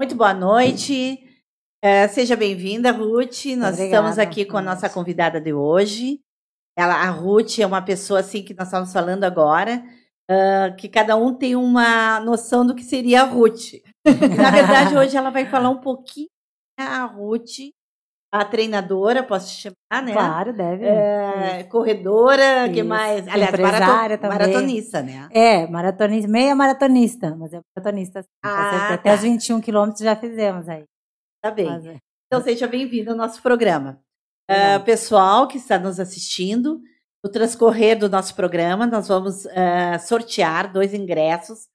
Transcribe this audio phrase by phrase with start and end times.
[0.00, 1.18] Muito boa noite.
[1.84, 3.46] Uh, seja bem-vinda, Ruth.
[3.56, 6.20] Nós Obrigada, estamos aqui com a nossa convidada de hoje.
[6.78, 9.82] Ela, a Ruth é uma pessoa assim que nós estamos falando agora,
[10.30, 13.72] uh, que cada um tem uma noção do que seria a Ruth.
[14.38, 16.28] Na verdade, hoje ela vai falar um pouquinho
[16.78, 17.58] a Ruth,
[18.32, 20.12] a treinadora, posso te chamar, né?
[20.12, 20.84] Claro, deve.
[20.84, 22.74] É, corredora, Isso.
[22.74, 23.26] que mais?
[23.26, 24.38] Aliás, maraton, também.
[24.38, 25.28] maratonista, né?
[25.30, 28.22] É, maratonista, meia maratonista, mas é maratonista.
[28.22, 28.94] sim, Ah, tá.
[28.94, 30.84] Até os 21 quilômetros já fizemos aí.
[31.42, 31.66] Tá bem.
[31.66, 31.96] Mas, é.
[32.26, 33.98] Então, seja bem-vindo ao nosso programa.
[34.50, 36.82] Ah, pessoal que está nos assistindo,
[37.24, 41.66] no transcorrer do nosso programa, nós vamos ah, sortear dois ingressos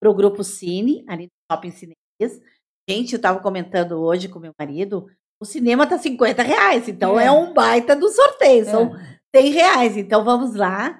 [0.00, 2.40] para o Grupo Cine, ali no Shopping Cineias.
[2.88, 5.06] Gente, eu estava comentando hoje com meu marido,
[5.40, 7.30] o cinema tá 50 reais, então é, É.
[7.32, 9.40] um baita do sorteio, são É.
[9.40, 9.96] 100 reais.
[9.96, 10.98] Então, vamos lá.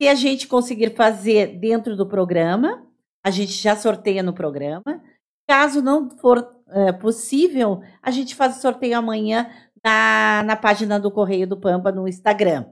[0.00, 2.86] Se a gente conseguir fazer dentro do programa,
[3.24, 5.02] a gente já sorteia no programa.
[5.48, 9.50] Caso não for eh, possível, a gente faz o sorteio amanhã
[9.84, 12.64] na, na página do Correio do Pampa no Instagram.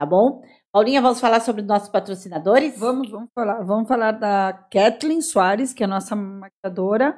[0.00, 0.42] Tá bom?
[0.72, 2.76] Paulinha, vamos falar sobre nossos patrocinadores?
[2.78, 3.62] Vamos, vamos falar.
[3.62, 7.16] Vamos falar da Kathleen Soares, que é a nossa maquiadora.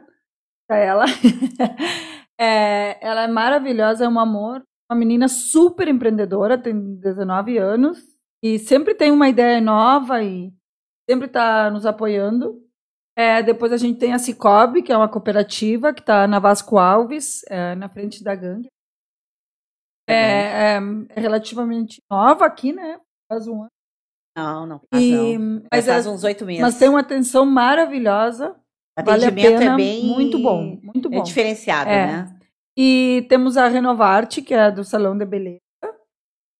[0.68, 1.04] Pra ela.
[2.38, 4.62] É, ela é maravilhosa, é um amor.
[4.90, 7.98] Uma menina super empreendedora, tem 19 anos.
[8.42, 10.52] E sempre tem uma ideia nova e
[11.08, 12.62] sempre está nos apoiando.
[13.18, 16.76] É, depois a gente tem a Cicobi, que é uma cooperativa que está na Vasco
[16.76, 18.68] Alves, é, na frente da gangue.
[20.08, 20.78] É, é,
[21.10, 23.00] é relativamente nova aqui, né?
[23.28, 23.70] Faz um ano.
[24.36, 25.62] Não, não faz E, não.
[25.72, 26.60] mas, faz é- uns oito meses.
[26.60, 28.54] mas tem uma atenção maravilhosa.
[29.04, 29.72] Vale a atendimento pena.
[29.72, 31.22] é bem Muito bom, muito É bom.
[31.22, 32.06] diferenciado, É.
[32.06, 32.38] né?
[32.78, 35.60] E temos a Renovarte, que é do Salão de Beleza.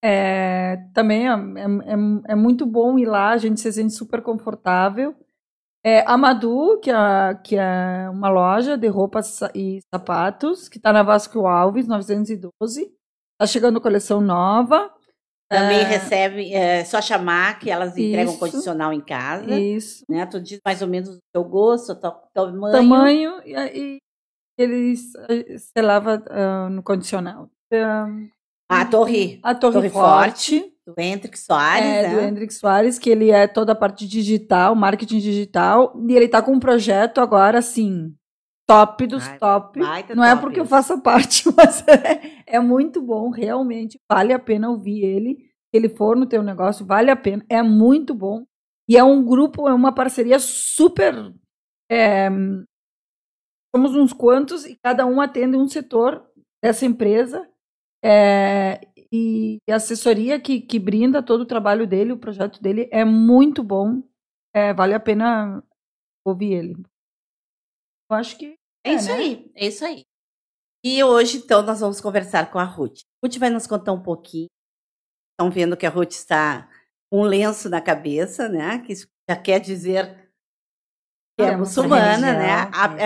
[0.03, 4.21] É, também é, é- é- é muito bom ir lá, a gente se sente super
[4.21, 5.15] confortável.
[5.83, 6.95] É, a Madu, que é,
[7.43, 12.91] que é uma loja de roupas e sapatos, que está na Vasco Alves, 912.
[13.33, 14.91] Está chegando coleção nova.
[15.49, 18.39] Também É, recebe, é só chamar que elas entregam Isso.
[18.39, 19.57] condicional em casa.
[19.57, 20.03] Isso.
[20.09, 20.25] Né?
[20.25, 22.71] Tu diz mais ou menos o teu gosto, o teu tamanho.
[22.73, 23.97] Tamanho e, e
[24.57, 27.49] eles eh, se lava ah, no condicional.
[27.73, 28.07] Ah,
[28.69, 30.59] A torre, a Torre, Torre Forte.
[30.59, 32.13] Forte, do Hendrick Soares, É, né?
[32.13, 36.41] do Hendrik Soares, que ele é toda a parte digital, marketing digital, e ele tá
[36.41, 38.13] com um projeto agora, assim,
[38.67, 39.79] top dos Ai, top.
[40.13, 40.69] Não é top porque eu isso.
[40.69, 45.35] faça parte, mas é, é muito bom, realmente, vale a pena ouvir ele.
[45.35, 48.45] Se ele for no teu negócio, vale a pena, é muito bom.
[48.89, 51.33] E é um grupo, é uma parceria super...
[51.91, 52.29] é,
[53.75, 56.25] somos uns quantos e cada um atende um setor
[56.63, 57.47] dessa empresa.
[58.03, 58.79] É,
[59.11, 63.63] e a assessoria que, que brinda todo o trabalho dele, o projeto dele é muito
[63.63, 64.01] bom.
[64.53, 65.63] É, vale a pena
[66.25, 66.75] ouvir ele.
[68.09, 68.56] Eu acho que.
[68.87, 69.13] É isso né?
[69.15, 70.03] aí, é isso aí.
[70.83, 72.99] E hoje, então, nós vamos conversar com a Ruth.
[73.23, 74.47] Ruth vai nos contar um pouquinho.
[75.33, 76.69] Estão vendo que a Ruth está
[77.11, 78.79] com um lenço na cabeça, né?
[78.79, 80.31] Que isso já quer dizer
[81.37, 82.71] que é É, muçulmana, religião, né?
[82.73, 82.97] A-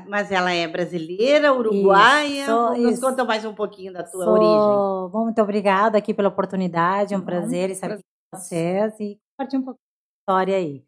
[0.00, 2.46] é, mas ela é brasileira, uruguaia.
[2.46, 3.00] sou- nos isso.
[3.02, 5.10] conta mais um pouquinho da tua Sou- origem.
[5.12, 8.02] Bom, muito obrigada aqui pela oportunidade, é um prazer estar aqui
[8.32, 10.84] com vocês e compartilhar um pouco da história aí.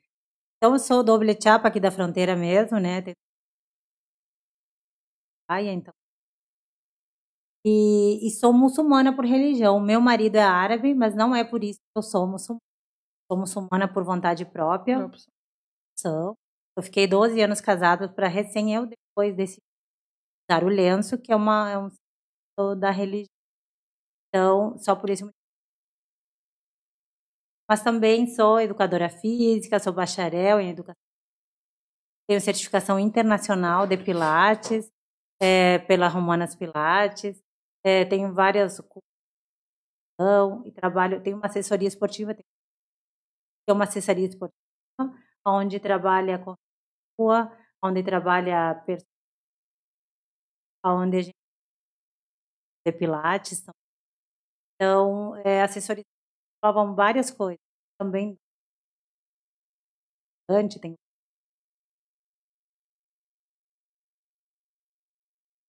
[0.56, 3.02] Então, eu sou doble chapa aqui da fronteira mesmo, né?
[3.02, 3.16] Tenho-
[5.48, 5.94] Ai, então.
[7.64, 9.80] E, e sou muçulmana por religião.
[9.80, 12.60] Meu marido é árabe, mas não é por isso que eu sou muçulmana.
[13.30, 15.10] Sou muçulmana por vontade própria.
[15.98, 16.36] Sou.
[16.76, 19.62] Eu fiquei 12 anos casada para recém eu depois decidir
[20.50, 21.90] usar o lenço, que é uma é um
[22.36, 23.28] símbolo da religião.
[24.28, 25.28] Então, só por isso.
[27.68, 30.96] Mas também sou educadora física, sou bacharel em educação.
[32.28, 34.90] Tenho certificação internacional de Pilates,
[35.40, 37.42] eh, pela Romanas Pilates.
[37.84, 39.02] Eh, tenho várias cursos
[40.66, 42.46] e trabalho, tenho uma assessoria esportiva, tenho
[43.68, 44.56] uma assessoria esportiva,
[45.46, 46.54] onde trabalha com
[47.20, 47.50] rua,
[47.82, 48.74] onde trabalha
[50.84, 51.36] onde a gente
[52.86, 53.60] de Pilates.
[53.62, 53.74] tam-
[54.74, 56.04] Então, é, assessoria
[56.62, 57.60] provam várias coisas.
[57.98, 58.38] Também
[60.80, 60.96] tem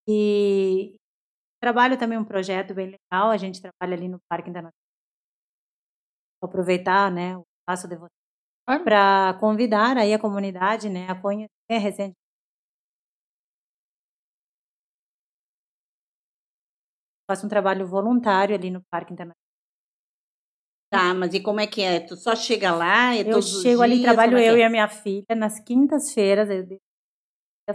[0.08, 0.96] e
[1.62, 3.30] trabalho também um projeto bem legal.
[3.32, 4.74] A gente trabalha ali no Parque Internacional.
[6.42, 8.12] Vou aproveitar, né, o espaço de vocês
[8.68, 8.84] Claro.
[8.84, 11.50] para convidar aí a comunidade, né, a conhecer
[11.80, 12.16] recente
[17.30, 19.36] faço um trabalho voluntário ali no Parque Internacional.
[20.90, 22.00] Tá, mas e como é que é?
[22.00, 24.60] Tu só chega lá e Eu chego ali, dias, trabalho é eu é?
[24.60, 26.82] e a minha filha nas quintas-feiras, eu deixo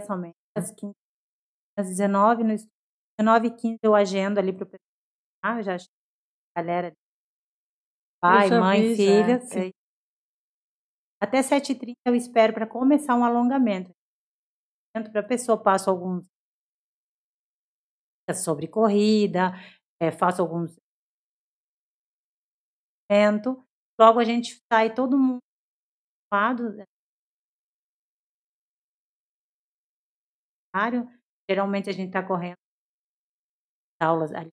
[0.07, 1.02] somente as quintas
[1.77, 2.55] às 19, no
[3.19, 4.87] 19 h 15 eu agendo ali para o pessoal.
[5.43, 6.93] Ah, já a galera
[8.21, 9.51] pai, mãe, filhas.
[9.51, 9.71] É,
[11.21, 13.91] até 7h30 eu espero para começar um alongamento.
[14.93, 16.25] Para a pessoa, passo alguns
[18.35, 19.51] sobre corrida,
[20.01, 20.77] é, faço alguns
[23.99, 25.39] logo a gente sai todo mundo
[26.33, 26.85] lado né?
[31.53, 32.57] Geralmente a gente está correndo
[33.99, 34.49] aulas ali.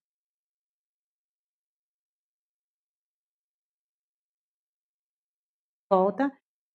[5.90, 6.30] Volta.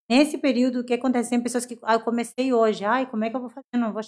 [0.09, 1.29] Nesse período o que acontece?
[1.29, 2.83] Tem pessoas que ah, eu comecei hoje.
[2.85, 3.65] Ai como é que eu vou fazer?
[3.77, 4.01] Não vou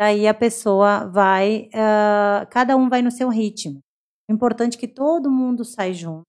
[0.00, 3.80] daí a pessoa vai uh, cada um vai no seu ritmo.
[4.28, 6.24] O importante é que todo mundo sai junto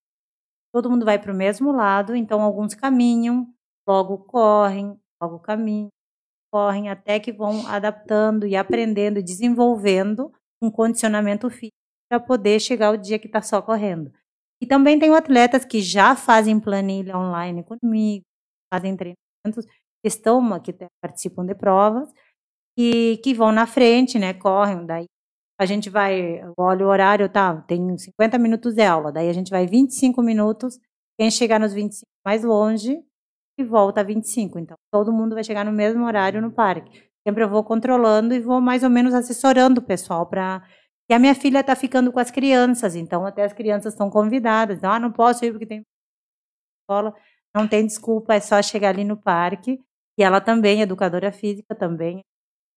[0.74, 3.48] todo mundo vai para o mesmo lado, então alguns caminham,
[3.88, 5.90] logo correm, logo caminham,
[6.54, 11.74] correm até que vão adaptando e aprendendo, desenvolvendo um condicionamento físico
[12.08, 14.14] para poder chegar ao dia que está só correndo.
[14.62, 18.24] E também tenho atletas que já fazem planilha online comigo,
[18.72, 19.66] fazem treinamentos,
[20.06, 22.08] estão, que participam de provas,
[22.78, 25.06] e que vão na frente, né, correm, daí
[25.60, 29.50] a gente vai, olha o horário, tá, tem 50 minutos de aula, daí a gente
[29.50, 30.80] vai 25 minutos,
[31.20, 33.04] quem chegar nos 25 mais longe
[33.58, 34.60] e volta a 25.
[34.60, 37.04] Então, todo mundo vai chegar no mesmo horário no parque.
[37.28, 40.62] Sempre eu vou controlando e vou mais ou menos assessorando o pessoal para
[41.10, 44.78] e a minha filha está ficando com as crianças, então até as crianças estão convidadas.
[44.78, 45.84] Então, ah, não posso ir porque tem
[46.82, 47.14] escola.
[47.56, 49.80] Não tem desculpa, é só chegar ali no parque.
[50.18, 52.24] E ela também, educadora física, também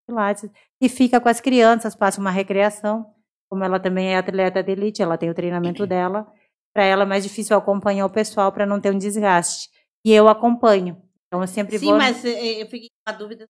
[0.07, 0.49] Pilates
[0.81, 3.13] e fica com as crianças, passa uma recreação.
[3.51, 5.89] Como ela também é atleta de elite, ela tem o treinamento uhum.
[5.89, 6.33] dela.
[6.73, 9.69] Para ela é mais difícil acompanhar o pessoal para não ter um desgaste.
[10.07, 10.97] E eu acompanho.
[11.27, 11.95] Então eu sempre Sim, vou.
[11.95, 13.45] Sim, mas eh, eu fiquei com uma dúvida.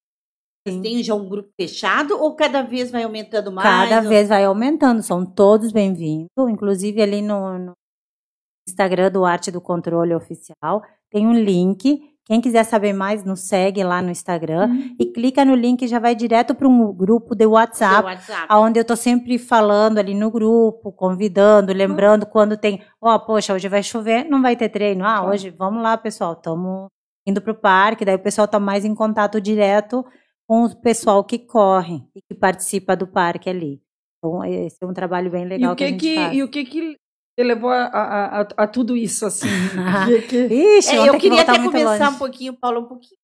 [0.66, 0.80] Sim.
[0.80, 3.68] Tem já um grupo fechado ou cada vez vai aumentando mais?
[3.68, 4.08] Cada ou...
[4.08, 6.30] vez vai aumentando, são todos bem-vindos.
[6.48, 7.72] Inclusive ali no, no
[8.66, 13.84] Instagram do Arte do Controle Oficial tem um link quem quiser saber mais, nos segue
[13.84, 14.96] lá no Instagram uhum.
[14.98, 18.80] e clica no link e já vai direto para um grupo de WhatsApp, WhatsApp, onde
[18.80, 22.30] eu estou sempre falando ali no grupo, convidando, lembrando uhum.
[22.30, 25.04] quando tem, ó, oh, poxa, hoje vai chover, não vai ter treino.
[25.04, 25.28] Ah, uhum.
[25.28, 26.88] hoje, vamos lá, pessoal, estamos
[27.24, 30.04] indo para o parque, daí o pessoal está mais em contato direto
[30.48, 33.80] com o pessoal que corre e que participa do parque ali.
[34.18, 36.36] Então, esse é um trabalho bem legal e o que, que a gente que, faz.
[36.36, 36.96] E o que, que
[37.44, 39.48] levou a, a, a, a, tudo isso, assim.
[40.06, 40.46] que, que...
[40.78, 42.16] Ixi, é, eu queria até começar longe.
[42.16, 43.20] um pouquinho, Paulo, um pouquinho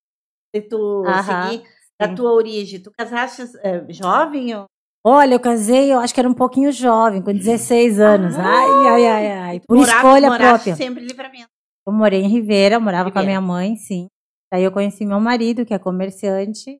[0.54, 1.64] de tu seguir
[1.98, 2.80] da tua origem.
[2.80, 4.66] Tu casaste é, jovem ou...
[5.04, 8.38] Olha, eu casei, eu acho que era um pouquinho jovem, com 16 anos.
[8.38, 9.60] Ah, ai, ai, ai, ai.
[9.66, 10.76] Por morava, escolha própria.
[10.76, 11.50] sempre livramento.
[11.84, 13.12] Eu morei em Ribeira, morava Ribeira.
[13.12, 14.06] com a minha mãe, sim.
[14.52, 16.78] Daí eu conheci meu marido, que é comerciante.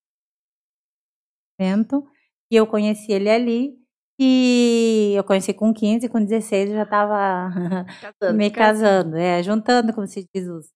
[1.61, 3.82] E eu conheci ele ali.
[4.25, 7.51] E eu conheci com 15, com 16 eu já estava
[8.33, 10.71] me casando, é, juntando, como se diz, os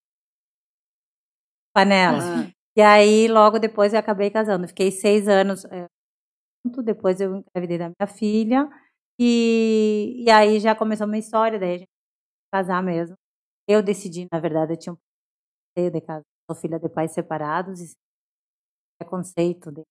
[1.73, 2.25] panelas.
[2.25, 2.51] Uhum.
[2.75, 4.67] E aí, logo depois, eu acabei casando.
[4.67, 5.87] Fiquei seis anos é,
[6.65, 8.69] junto, depois eu engravidei da minha filha.
[9.17, 11.89] E, e aí já começou uma história, daí a gente
[12.53, 13.15] casar mesmo.
[13.65, 14.97] Eu decidi, na verdade, eu tinha um
[15.73, 16.25] preconceito de casar.
[16.51, 17.95] Sou filha de pais separados e
[18.99, 19.83] preconceito de...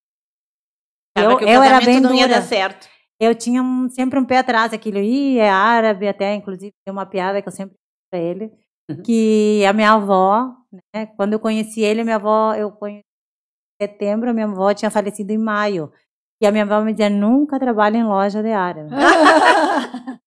[1.16, 2.20] Eu, eu era bem não dura.
[2.20, 6.34] ia dar certo eu tinha um, sempre um pé atrás, aquilo, ih, é árabe, até,
[6.34, 7.76] inclusive, tem uma piada que eu sempre
[8.10, 8.52] para ele,
[8.90, 9.02] uhum.
[9.02, 10.54] que a minha avó,
[10.94, 13.04] né, quando eu conheci ele, minha avó, eu conheci
[13.80, 15.92] em setembro, a minha avó tinha falecido em maio,
[16.40, 18.90] e a minha avó me dizia, nunca trabalhe em loja de árabe.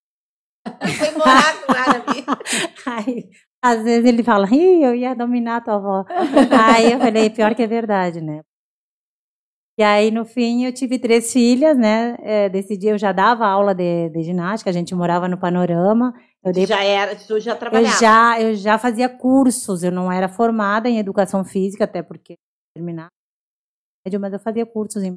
[0.98, 2.24] Foi morar com árabe.
[2.86, 3.28] Aí,
[3.62, 6.04] às vezes ele fala, ih, eu ia dominar a tua avó.
[6.08, 8.42] Aí eu falei, pior que é verdade, né?
[9.78, 12.16] E aí, no fim, eu tive três filhas, né?
[12.20, 16.12] É, decidi, eu já dava aula de, de, ginástica, a gente morava no Panorama.
[16.44, 17.94] Eu dei, já era, tu já trabalhava?
[17.94, 22.34] Eu já, eu já fazia cursos, eu não era formada em educação física, até porque
[22.74, 23.08] terminar,
[24.18, 25.16] mas eu fazia cursos em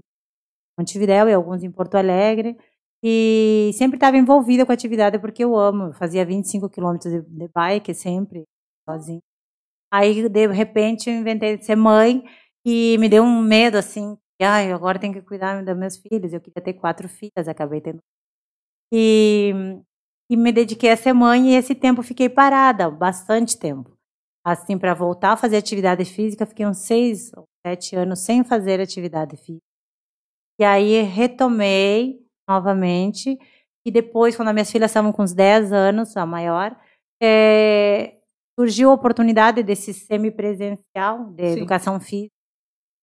[0.77, 2.57] Montevidéu e alguns em Porto Alegre.
[3.03, 5.88] E sempre estava envolvida com a atividade porque eu amo.
[5.88, 8.43] Eu fazia 25 quilômetros de, de bike sempre,
[8.89, 9.19] sozinha.
[9.91, 12.24] Aí, de repente, eu inventei de ser mãe
[12.65, 16.33] e me deu um medo, assim, ai, agora tenho que cuidar dos meus filhos.
[16.33, 17.99] Eu queria ter quatro filhas, acabei tendo.
[18.91, 19.51] E,
[20.29, 23.91] e me dediquei a ser mãe e esse tempo fiquei parada, bastante tempo.
[24.45, 28.81] Assim, para voltar a fazer atividade física, fiquei uns seis ou sete anos sem fazer
[28.81, 29.65] atividade física.
[30.59, 33.37] E aí retomei novamente.
[33.85, 36.77] E depois, quando as minhas filhas estavam com uns 10 anos, a maior,
[37.21, 38.17] é,
[38.57, 41.57] surgiu a oportunidade desse semipresencial de Sim.
[41.57, 42.42] educação física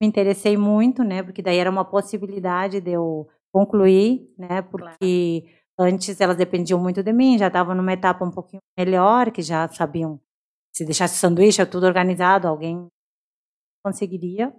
[0.01, 1.23] me interessei muito, né?
[1.23, 4.63] Porque daí era uma possibilidade de eu concluir, né?
[4.63, 5.45] Porque
[5.77, 5.95] claro.
[5.95, 9.69] antes elas dependiam muito de mim, já estavam numa etapa um pouquinho melhor, que já
[9.69, 10.21] sabiam
[10.73, 12.87] se deixasse sanduíche tudo organizado, alguém
[13.85, 14.55] conseguiria.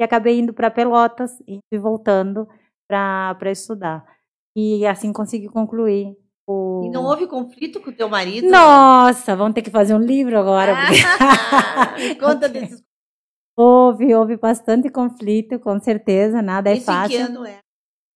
[0.00, 2.48] E acabei indo para Pelotas e voltando
[2.88, 4.04] para estudar.
[4.56, 6.16] E assim consegui concluir.
[6.46, 6.84] O...
[6.86, 8.48] E não houve conflito com o teu marido?
[8.48, 10.72] Nossa, vamos ter que fazer um livro agora.
[10.74, 12.82] Ah, me conta desses
[13.60, 17.10] Houve, houve bastante conflito, com certeza, nada é Isso fácil.
[17.10, 17.58] Que ano é?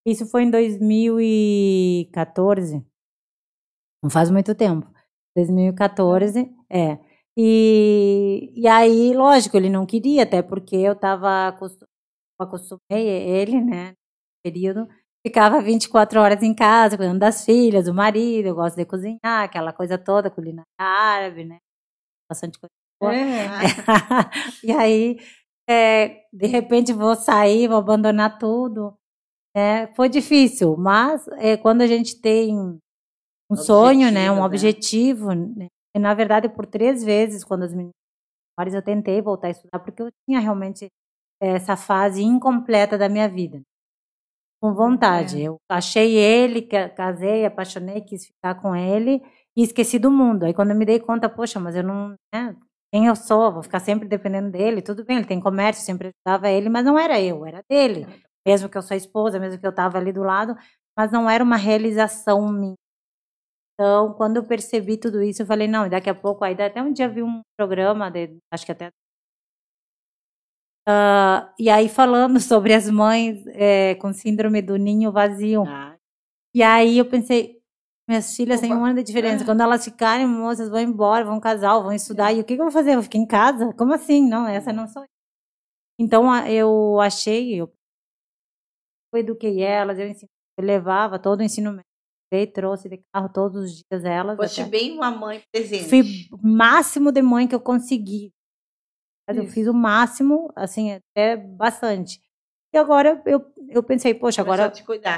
[0.07, 2.81] Isso foi em 2014.
[4.01, 4.89] Não faz muito tempo.
[5.37, 6.97] 2014, é.
[7.37, 11.87] E, e aí, lógico, ele não queria, até porque eu estava acostum,
[12.39, 13.95] acostumei ele, né,
[14.45, 14.87] período,
[15.27, 19.73] ficava 24 horas em casa, cuidando das filhas, do marido, eu gosto de cozinhar, aquela
[19.73, 21.59] coisa toda, culinária árabe, né,
[22.31, 22.73] bastante coisa
[23.11, 23.49] é.
[24.63, 25.19] e aí,
[25.69, 28.95] é, de repente, vou sair, vou abandonar tudo.
[29.55, 32.79] É, foi difícil, mas é, quando a gente tem um
[33.51, 34.43] objetivo, sonho, né, um né?
[34.43, 37.93] objetivo, né, e, na verdade, por três vezes, quando as meninas
[38.73, 40.89] eu tentei voltar a estudar, porque eu tinha realmente
[41.41, 43.61] essa fase incompleta da minha vida.
[44.61, 45.43] Com vontade.
[45.43, 45.49] É.
[45.49, 49.21] Eu achei ele, casei, apaixonei, quis ficar com ele
[49.57, 50.45] e esqueci do mundo.
[50.45, 52.15] Aí quando eu me dei conta, poxa, mas eu não.
[52.33, 52.57] Né,
[52.93, 54.83] quem eu sou, vou ficar sempre dependendo dele.
[54.83, 58.07] Tudo bem, ele tem comércio, sempre ajudava ele, mas não era eu, era dele.
[58.47, 60.55] Mesmo que eu sou esposa, mesmo que eu estava ali do lado,
[60.97, 62.77] mas não era uma realização minha.
[63.75, 66.83] Então, quando eu percebi tudo isso, eu falei, não, e daqui a pouco, aí até
[66.83, 68.89] um dia vi um programa, de, acho que até.
[70.87, 75.65] Uh, e aí falando sobre as mães é, com síndrome do ninho vazio.
[75.67, 75.97] Ah.
[76.55, 77.62] E aí eu pensei,
[78.09, 78.69] minhas filhas Opa.
[78.69, 79.45] têm um ano de diferença.
[79.45, 82.33] Quando elas ficarem moças, vão embora, vão casar, vão estudar.
[82.33, 82.91] E o que, que eu vou fazer?
[82.91, 83.73] Eu vou ficar em casa?
[83.75, 84.29] Como assim?
[84.29, 85.09] Não, essa não sou eu.
[85.99, 87.73] Então eu achei, eu,
[89.13, 91.71] eu eduquei elas, eu, ensinei, eu levava todo o ensino
[92.33, 94.37] médio, trouxe de carro todos os dias elas.
[94.37, 95.89] Foste bem uma mãe presente.
[95.89, 98.33] Fui o máximo de mãe que eu consegui.
[99.29, 102.21] Mas eu fiz o máximo, assim, até bastante.
[102.75, 104.73] E agora eu, eu pensei, poxa, agora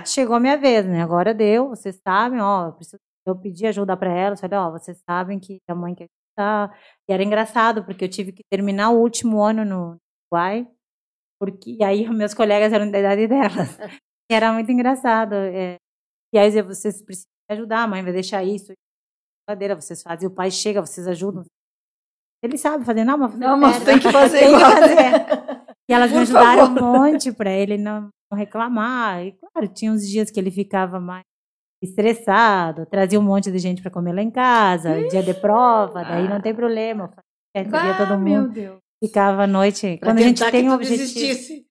[0.05, 1.03] chegou a minha vez, né?
[1.03, 5.01] Agora deu, vocês sabem, ó, eu, preciso, eu pedi ajuda para elas, falei, ó, vocês
[5.09, 6.77] sabem que a mãe quer estar.
[7.09, 9.99] E era engraçado, porque eu tive que terminar o último ano no
[10.33, 10.69] Uruguai,
[11.39, 13.79] porque e aí meus colegas eram da idade delas.
[14.31, 15.35] E era muito engraçado.
[15.35, 15.77] É,
[16.33, 18.73] e aí vocês precisam ajudar, a mãe vai deixar isso,
[19.47, 21.45] cadeira, vocês fazem, o pai chega, vocês ajudam.
[22.43, 24.39] Ele sabe fazer, não, mas, não, mas tem que fazer.
[24.39, 25.44] tem que fazer.
[25.89, 26.83] E elas Por me ajudaram favor.
[26.83, 29.25] um monte para ele não reclamar.
[29.25, 31.25] E claro, tinha uns dias que ele ficava mais
[31.83, 35.09] estressado, trazia um monte de gente para comer lá em casa, Ixi.
[35.11, 37.13] dia de prova, daí não tem problema.
[37.57, 38.79] Ah, todo mundo.
[39.03, 39.99] Ficava à noite.
[39.99, 41.03] Pra Quando a gente tem um objetivo.
[41.03, 41.67] Desistisse.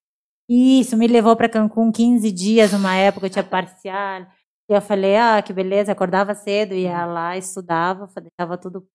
[0.48, 4.22] Isso, me levou para Cancún 15 dias, uma época eu tinha parcial.
[4.70, 8.86] E eu falei, ah, que beleza, acordava cedo, ia lá, estudava, deixava tudo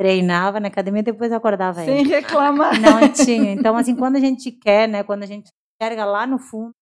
[0.00, 2.08] treinava na academia e depois acordava Sem ele.
[2.08, 2.72] reclamar.
[2.80, 3.52] Não tinha.
[3.52, 5.02] Então, assim, quando a gente quer, né?
[5.02, 6.72] Quando a gente enxerga lá no fundo,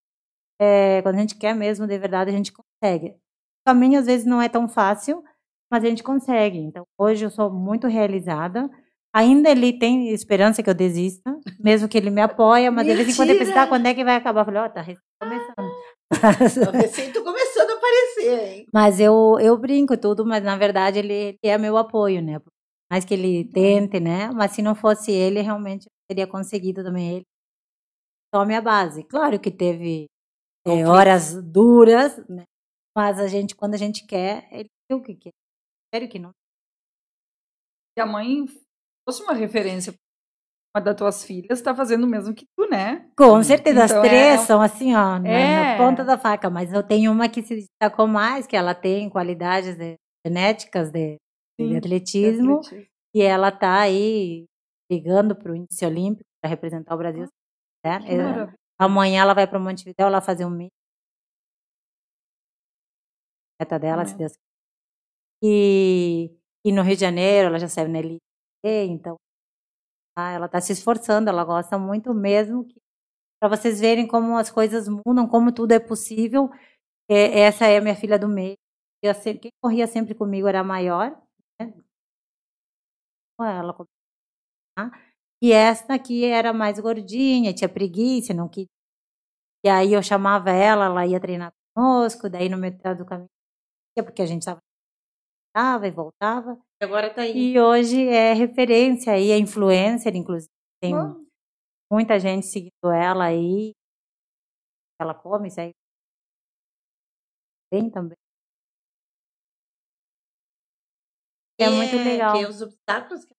[0.61, 3.09] é, quando a gente quer mesmo de verdade, a gente consegue.
[3.09, 5.21] O caminho às vezes não é tão fácil,
[5.69, 6.59] mas a gente consegue.
[6.59, 8.71] Então, hoje eu sou muito realizada.
[9.13, 12.99] Ainda ele tem esperança que eu desista, mesmo que ele me apoia, mas Mentira.
[12.99, 14.43] de vez em quando ele pensa, ah, quando é que vai acabar?
[14.43, 14.85] Eu falei, ó, oh, tá
[15.21, 16.73] começando.
[16.73, 18.67] Recém tô começando a aparecer, hein?
[18.73, 22.39] Mas eu, eu brinco tudo, mas na verdade ele, ele é meu apoio, né?
[22.91, 24.31] Mais que ele tente, né?
[24.31, 27.27] Mas se não fosse ele, realmente eu teria conseguido também ele.
[28.33, 29.05] Tome a base.
[29.05, 30.07] Claro que teve
[30.67, 32.45] é, horas duras, né?
[32.97, 35.33] Mas a gente, quando a gente quer, ele viu o que quer.
[35.95, 36.31] Sério que não.
[37.97, 38.47] E a mãe
[39.07, 39.95] fosse uma referência
[40.75, 43.11] uma das tuas filhas está fazendo o mesmo que tu, né?
[43.17, 44.45] Com certeza, então, as três é...
[44.45, 45.73] são assim, ó, na, é...
[45.73, 49.09] na, ponta da faca, mas eu tenho uma que se destacou mais, que ela tem
[49.09, 51.17] qualidades de, genéticas de
[51.59, 54.47] de atletismo, atletismo, e ela está aí
[54.91, 57.27] ligando para o índice olímpico para representar o Brasil.
[57.85, 57.99] Né?
[58.79, 60.51] Amanhã ela vai para Montevideo ela fazer um
[63.61, 64.33] meta dela, se Deus
[65.43, 66.31] e,
[66.65, 68.23] e no Rio de Janeiro ela já saiu na elite,
[68.65, 69.17] então
[70.17, 72.67] ah, ela está se esforçando, ela gosta muito mesmo
[73.41, 76.51] para vocês verem como as coisas mudam, como tudo é possível.
[77.09, 78.57] É, essa é a minha filha do meio.
[79.01, 81.17] Eu, quem corria sempre comigo era a maior,
[83.45, 83.73] ela
[85.43, 88.69] e essa aqui era mais gordinha, tinha preguiça, não queria.
[89.65, 93.29] E aí eu chamava ela, ela ia treinar conosco, daí no metade do caminho,
[94.05, 94.61] porque a gente estava
[95.87, 96.61] e voltava.
[96.81, 97.53] E agora tá aí.
[97.53, 100.51] E hoje é referência aí, é influencer, inclusive.
[100.81, 100.95] Tem
[101.91, 103.73] muita gente seguindo ela aí.
[105.01, 105.75] Ela come, segue
[107.73, 108.17] bem também.
[111.59, 112.39] É muito legal.
[112.39, 113.35] Que os obstáculos que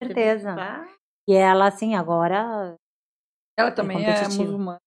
[0.00, 0.54] Com certeza.
[1.28, 2.76] E ela, assim, agora.
[3.58, 4.44] Ela também é, competitiva.
[4.44, 4.80] muçulmana.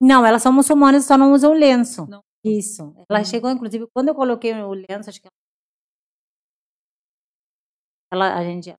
[0.00, 2.06] Não, elas são muçulmanas só não usam lenço.
[2.08, 2.22] Não.
[2.44, 2.94] Isso.
[3.10, 3.24] Ela Uhum.
[3.24, 5.28] chegou, inclusive, quando eu coloquei o lenço, acho que
[8.12, 8.72] ela, a gente.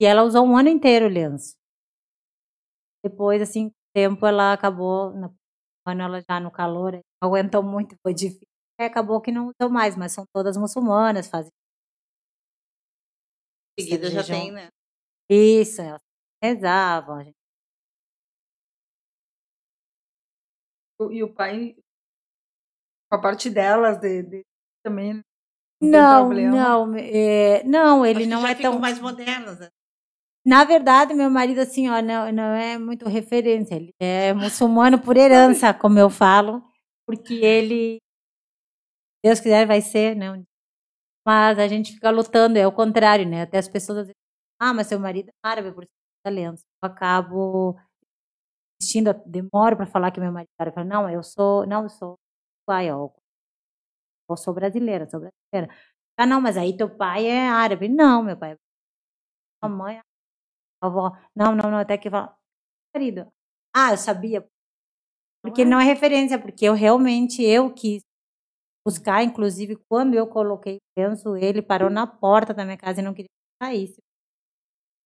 [0.00, 1.54] E ela usou um ano inteiro o lenço.
[3.04, 5.34] Depois, assim, tempo, ela acabou, no
[5.86, 8.51] ano ela já no calor, aguentou muito, foi difícil.
[8.82, 11.50] Aí acabou que não usou mais, mas são todas muçulmanas, fazem
[13.78, 14.68] Em seguida já tem, né?
[15.30, 16.02] isso, elas
[16.42, 17.36] rezavam, gente
[21.16, 21.74] E o pai,
[23.08, 24.42] com a parte delas, de, de-
[24.84, 25.22] também não
[25.80, 26.52] tem Não, problema.
[26.56, 28.78] não, é, não, ele não é tão.
[28.78, 29.68] mais modernos, né?
[30.44, 33.76] Na verdade, meu marido, assim, ó, não, não é muito referência.
[33.76, 36.62] Ele é muçulmano por herança, como eu falo,
[37.06, 38.01] porque ele,
[39.24, 40.44] Deus quiser, vai ser, né?
[41.26, 43.42] Mas a gente fica lutando, é o contrário, né?
[43.42, 44.20] Até as pessoas às vezes,
[44.60, 45.86] ah, mas seu marido é árabe por
[46.24, 46.64] talentos.
[46.82, 47.78] Eu acabo
[48.80, 50.72] insistindo, demoro para falar que meu marido é árabe.
[50.72, 52.18] Eu falo, não, eu sou, não, eu sou
[52.66, 53.12] pai, eu
[54.36, 55.74] sou brasileira, sou brasileira.
[56.16, 57.88] Ah, não, mas aí teu pai é árabe.
[57.88, 58.56] Não, meu pai é
[59.62, 60.00] mamãe,
[60.82, 61.12] avó.
[61.34, 62.36] Não, não, não, até que fala,
[62.94, 63.32] marido.
[63.74, 64.46] Ah, eu sabia.
[65.42, 65.64] Porque é?
[65.64, 68.02] não é referência, porque eu realmente, eu quis
[68.86, 73.04] buscar, inclusive, quando eu coloquei o lenço, ele parou na porta da minha casa e
[73.04, 73.30] não queria
[73.62, 74.00] saísse.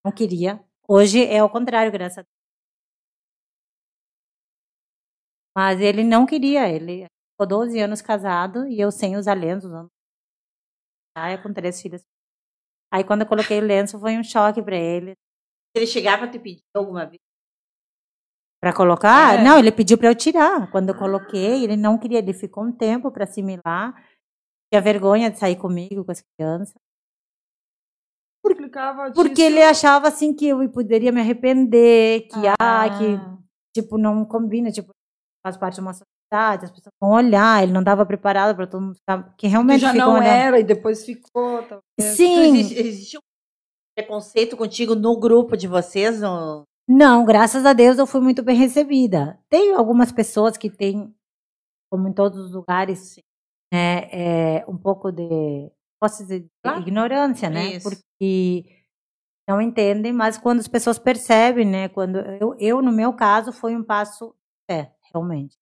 [0.04, 0.64] Não queria.
[0.88, 2.36] Hoje é o contrário, graças a Deus.
[5.56, 9.88] Mas ele não queria, ele ficou 12 anos casado e eu sem usar lenço, usando
[11.42, 12.02] com três filhas.
[12.92, 15.14] Aí quando eu coloquei o lenço foi um choque para ele.
[15.74, 17.20] Ele chegava a te pedir alguma vez.
[18.66, 19.38] Para colocar?
[19.38, 19.44] É.
[19.44, 20.68] Não, ele pediu para eu tirar.
[20.72, 23.94] Quando eu coloquei, ele não queria, ele ficou um tempo para assimilar.
[24.72, 26.74] Tinha vergonha de sair comigo com as crianças.
[28.44, 33.38] Explicava Porque ele achava assim que eu poderia me arrepender, que ah, que Ah.
[33.72, 34.90] tipo não combina, tipo
[35.44, 38.82] faz parte de uma sociedade, as pessoas vão olhar, ele não estava preparado para todo
[38.82, 40.26] mundo ficar, que Que realmente já ficam não olhando.
[40.26, 41.58] era e depois ficou.
[41.62, 41.82] talvez.
[42.00, 43.20] Então, Sim, existe, existe um
[43.96, 46.20] preconceito contigo no grupo de vocês?
[46.20, 46.64] No...
[46.88, 49.38] Não, graças a Deus eu fui muito bem recebida.
[49.48, 51.12] Tem algumas pessoas que têm,
[51.90, 53.16] como em todos os lugares,
[53.72, 54.08] né,
[54.58, 55.70] é, um pouco de,
[56.00, 56.82] posso dizer, de Claro.
[56.82, 57.76] ignorância, né?
[57.76, 57.90] Isso.
[57.90, 58.66] Porque
[59.48, 61.88] não entendem, mas quando as pessoas percebem, né?
[61.90, 64.34] Quando eu, eu no meu caso, foi um passo,
[64.70, 65.56] é, realmente.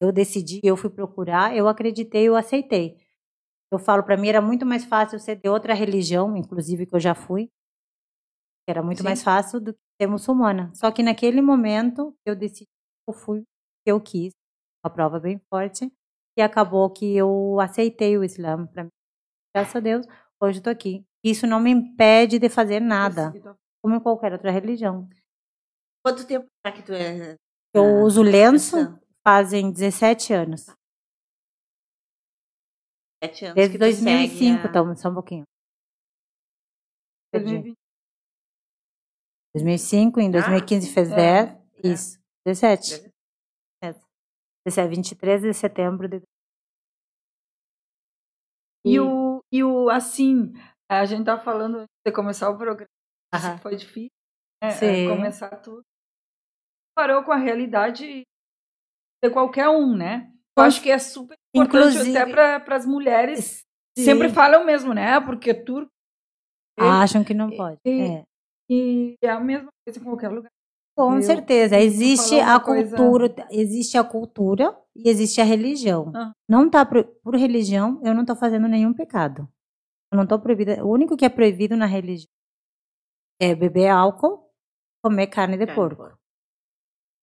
[0.00, 2.98] Eu decidi, eu fui procurar, eu acreditei, eu aceitei.
[3.72, 7.00] Eu falo, para mim era muito mais fácil ser de outra religião, inclusive que eu
[7.00, 7.50] já fui.
[8.66, 9.04] Era muito Sim.
[9.04, 10.72] mais fácil do que ser muçulmana.
[10.74, 12.68] Só que naquele momento eu decidi,
[13.06, 13.42] eu fui
[13.84, 14.32] que eu quis,
[14.84, 15.92] uma prova bem forte,
[16.36, 18.90] e acabou que eu aceitei o Islã para mim.
[19.54, 20.06] Graças a Deus,
[20.40, 21.04] hoje estou aqui.
[21.22, 23.32] Isso não me impede de fazer nada,
[23.82, 25.08] como em qualquer outra religião.
[26.04, 27.36] Quanto tempo será que tu é?
[27.74, 28.76] Eu Ah, uso lenço
[29.22, 30.66] fazem 17 anos.
[33.22, 35.44] Sete anos Desde que tu 2005, segue a- então, só um pouquinho.
[37.32, 37.50] Perdi.
[37.50, 37.83] 2020.
[39.54, 41.50] 2005, em 2015 fez é, 10,
[41.84, 41.88] é.
[41.88, 43.10] isso, 17.
[44.66, 46.22] 17, 23 de setembro de
[48.86, 50.52] E o, e o, assim,
[50.90, 52.88] a gente tá falando de começar o programa,
[53.34, 53.56] Aham.
[53.56, 54.10] que foi difícil,
[54.62, 54.70] né?
[54.70, 55.82] É, Começar tudo.
[56.96, 58.22] Parou com a realidade
[59.22, 60.32] de qualquer um, né?
[60.56, 63.64] Eu acho que é super importante Inclusive- até para as mulheres.
[63.98, 64.04] Sim.
[64.04, 65.20] Sempre falam mesmo, né?
[65.20, 65.90] Porque turco
[66.78, 67.78] acham que não pode.
[67.84, 68.24] e- É.
[68.68, 70.50] e é a mesma coisa em qualquer lugar.
[70.96, 76.12] Com Eu- certeza, existe a coisa- cultura, existe a cultura e existe a religião.
[76.14, 76.32] Ah.
[76.48, 79.48] Não tá pro- por religião, eu não estou fazendo nenhum pecado.
[80.12, 80.84] Eu não estou proibida.
[80.84, 82.28] O único que é proibido na religião
[83.40, 84.48] é beber álcool,
[85.02, 86.18] comer carne de Carne de porco.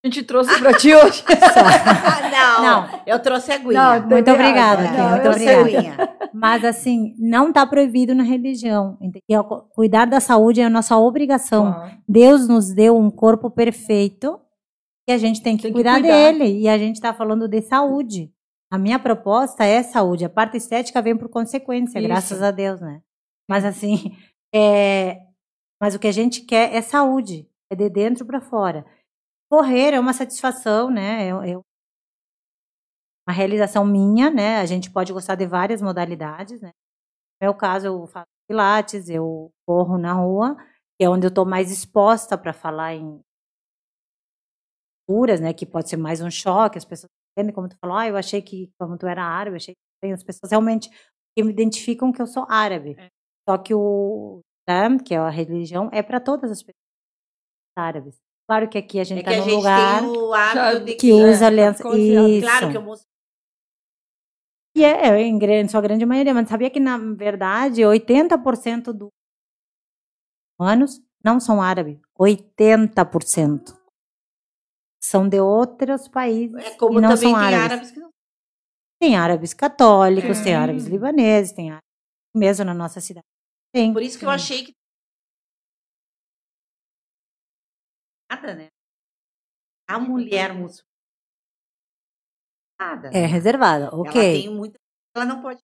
[0.03, 1.23] A gente trouxe para ti hoje.
[2.31, 3.01] não, Não.
[3.05, 3.99] eu trouxe aguinha.
[3.99, 5.59] Não, Muito obrigada, Não, muito eu trouxe sei.
[5.59, 5.87] obrigada.
[6.03, 6.29] aguinha.
[6.33, 8.97] Mas assim, não está proibido na religião.
[9.75, 11.75] Cuidar da saúde é a nossa obrigação.
[12.07, 14.39] Deus nos deu um corpo perfeito
[15.07, 16.07] e a gente tem que, Tem que cuidar, cuidar.
[16.07, 16.59] dele.
[16.61, 18.31] E a gente está falando de saúde.
[18.71, 20.25] A minha proposta é saúde.
[20.25, 22.07] A parte estética vem por consequência, Isso.
[22.07, 23.01] graças a Deus, né?
[23.47, 24.15] Mas assim,
[24.55, 25.17] é...
[25.79, 27.47] mas o que a gente quer é saúde.
[27.69, 28.85] É de dentro para fora.
[29.51, 31.25] Correr é uma satisfação, né?
[31.27, 31.57] É, é
[33.27, 34.59] uma realização minha, né?
[34.59, 36.69] A gente pode gostar de várias modalidades, né?
[37.41, 40.55] No meu caso, eu faço pilates, eu corro na rua,
[40.97, 43.21] que é onde eu estou mais exposta para falar em
[45.07, 45.53] culturas, né?
[45.53, 48.41] Que pode ser mais um choque, as pessoas entendem como tu falou, ah, eu achei
[48.41, 50.89] que como tu era árabe, eu achei que as pessoas realmente
[51.37, 52.95] me identificam que eu sou árabe.
[52.97, 53.09] É.
[53.49, 56.75] Só que o Islam, que é a religião, é para todas as pessoas
[57.75, 58.30] árabes.
[58.51, 59.45] Claro que aqui a gente está é tá
[60.01, 61.87] num lugar que, que, usa é, aliança.
[61.97, 62.41] Isso.
[62.41, 62.95] Claro que eu
[64.75, 69.07] e é, é, em grande, sua grande maioria, mas sabia que, na verdade, 80% dos
[70.59, 71.97] humanos não são árabes.
[72.19, 73.73] 80%.
[75.01, 77.63] São de outros países é, como e não são árabes.
[77.63, 78.09] árabes que não...
[78.99, 80.43] Tem árabes católicos, é.
[80.43, 81.87] tem árabes libaneses, tem árabes
[82.35, 83.25] mesmo na nossa cidade.
[83.73, 83.93] Tem.
[83.93, 84.73] Por isso que eu achei que
[88.31, 88.67] nada, né?
[89.87, 90.91] A mulher muçulmana
[93.13, 94.21] é reservada, ok.
[94.21, 94.79] Ela tem muita.
[95.15, 95.59] Ela não pode.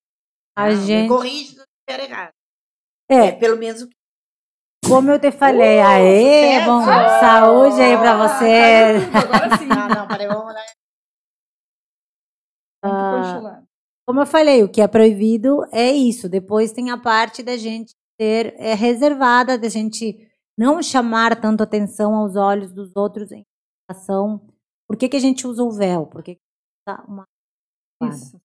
[0.56, 1.08] A não, gente.
[1.08, 2.32] Corrige se estiver errado.
[3.10, 3.28] É.
[3.28, 3.32] é.
[3.32, 3.96] Pelo menos o que.
[4.86, 8.94] Como eu te falei, uh, aê, bom, saúde aí pra você.
[9.12, 9.66] Agora sim.
[9.66, 10.64] não, não, peraí, vamos lá.
[12.84, 13.62] Ah,
[14.06, 16.28] como eu falei, o que é proibido é isso.
[16.28, 20.27] Depois tem a parte da gente ser é, reservada, da gente
[20.58, 23.44] não chamar tanto atenção aos olhos dos outros em
[23.88, 24.44] relação.
[24.88, 26.06] Por que, que a gente usa o véu?
[26.06, 26.36] Por que,
[27.06, 27.24] uma
[28.02, 28.40] Isso.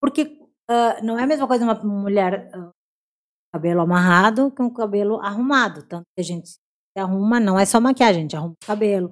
[0.00, 0.22] Porque
[0.70, 2.70] uh, não é a mesma coisa uma mulher uh,
[3.52, 5.86] cabelo amarrado que um cabelo arrumado.
[5.86, 6.60] Tanto que a gente se
[6.96, 9.10] arruma, não é só maquiagem, a gente arruma o cabelo,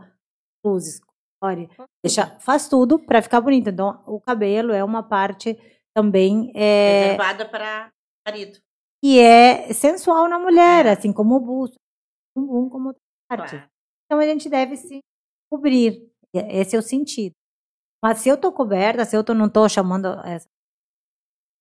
[0.65, 1.01] luzes,
[1.43, 1.69] core,
[2.03, 3.69] deixa, faz tudo para ficar bonito.
[3.69, 5.59] Então, o cabelo é uma parte
[5.95, 7.91] também é, reservada para
[8.27, 8.59] marido.
[9.03, 10.93] E é sensual na mulher, é.
[10.93, 11.77] assim como o busto,
[12.37, 13.51] um como outra parte.
[13.51, 13.71] Claro.
[14.07, 15.01] Então a gente deve se
[15.51, 16.11] cobrir.
[16.35, 17.35] Esse é o sentido.
[18.03, 20.47] Mas se eu tô coberta, se eu tô, não tô chamando essa,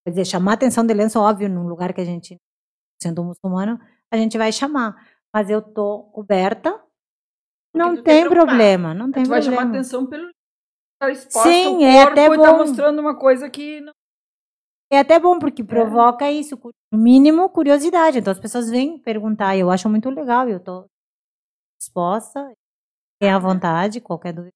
[0.06, 2.38] quer dizer, chamar a atenção de lenço, óbvio, num lugar que a gente,
[3.02, 3.80] sendo muçulmano,
[4.12, 4.96] a gente vai chamar.
[5.34, 6.84] Mas eu tô coberta,
[7.74, 9.30] não tem problema, não tem tu problema.
[9.30, 10.30] vai chamar atenção pelo
[11.00, 12.42] tá exposto Sim, é até tá bom.
[12.42, 13.94] tá mostrando uma coisa que não...
[14.90, 15.66] É até bom, porque é.
[15.66, 16.32] provoca é.
[16.32, 16.58] isso,
[16.92, 18.20] no mínimo, curiosidade.
[18.20, 20.86] Então as pessoas vêm perguntar, eu acho muito legal, eu tô
[21.80, 22.54] disposta,
[23.20, 24.54] tem à vontade, qualquer dúvida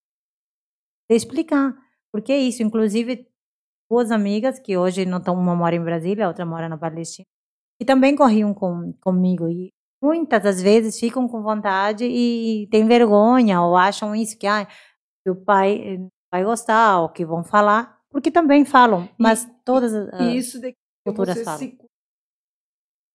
[1.10, 1.76] de explicar.
[2.12, 3.28] Porque é isso, inclusive,
[3.90, 7.26] duas amigas que hoje não estão, uma mora em Brasília, a outra mora na Palestina,
[7.80, 9.50] e também corriam com, comigo.
[9.50, 9.70] E
[10.02, 15.30] muitas das vezes ficam com vontade e têm vergonha, ou acham isso, que, ah, que
[15.30, 16.00] o pai
[16.32, 20.60] vai gostar, ou que vão falar, porque também falam, mas e, todas as e isso
[20.60, 21.60] de que culturas você falam.
[21.60, 21.78] Se...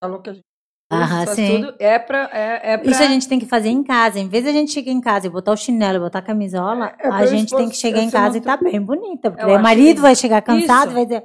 [0.03, 0.47] Falou que a gente
[0.91, 1.61] Aham, sim.
[1.61, 2.91] Tudo é pra, é, é pra...
[2.91, 4.21] Isso a gente tem que fazer em casa.
[4.21, 6.95] Em vez de a gente chegar em casa e botar o chinelo, botar a camisola,
[6.99, 9.33] é, é a gente tem que chegar em casa e tá bem bonita.
[9.33, 11.25] Porque o marido vai chegar cansado e vai dizer,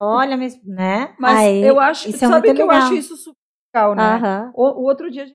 [0.00, 1.14] olha, né?
[1.18, 2.66] Mas Aí, eu acho, isso é sabe que legal.
[2.66, 3.38] eu acho isso super
[3.72, 4.52] legal, né?
[4.54, 5.26] O, o, outro dia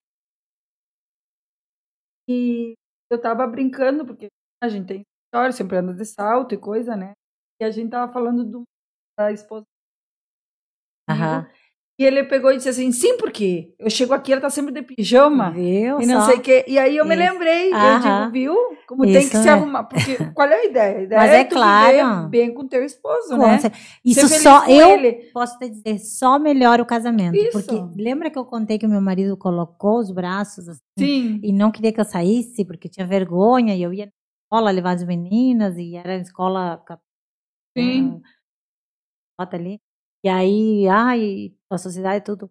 [2.27, 2.73] e
[3.09, 4.27] eu tava brincando, porque
[4.61, 7.13] a gente tem história, sempre anda de salto e coisa, né?
[7.61, 8.63] E a gente tava falando do,
[9.17, 9.65] da esposa.
[11.09, 11.47] Aham.
[11.97, 14.81] E ele pegou e disse assim, sim, porque eu chego aqui, ela tá sempre de
[14.81, 15.51] pijama.
[15.51, 16.01] Viu?
[16.01, 16.25] E não só.
[16.25, 16.65] sei o quê.
[16.67, 18.55] E aí eu me lembrei, eu digo, viu?
[18.85, 19.41] Como Isso tem que é.
[19.41, 19.85] se arrumar.
[19.85, 20.97] Porque qual é a ideia?
[20.97, 22.27] A ideia Mas é, é claro.
[22.27, 23.57] bem com teu esposo, né?
[24.03, 25.31] Isso só, eu ele.
[25.31, 27.37] posso te dizer, só melhora o casamento.
[27.37, 27.51] Isso.
[27.53, 31.39] Porque lembra que eu contei que o meu marido colocou os braços assim, Sim.
[31.41, 34.11] e não queria que eu saísse, porque tinha vergonha, e eu ia na
[34.43, 36.83] escola levar as meninas, e era escola...
[37.77, 38.21] Sim.
[39.39, 39.79] Bota ali.
[40.23, 42.49] E aí, ai, a sociedade é tudo.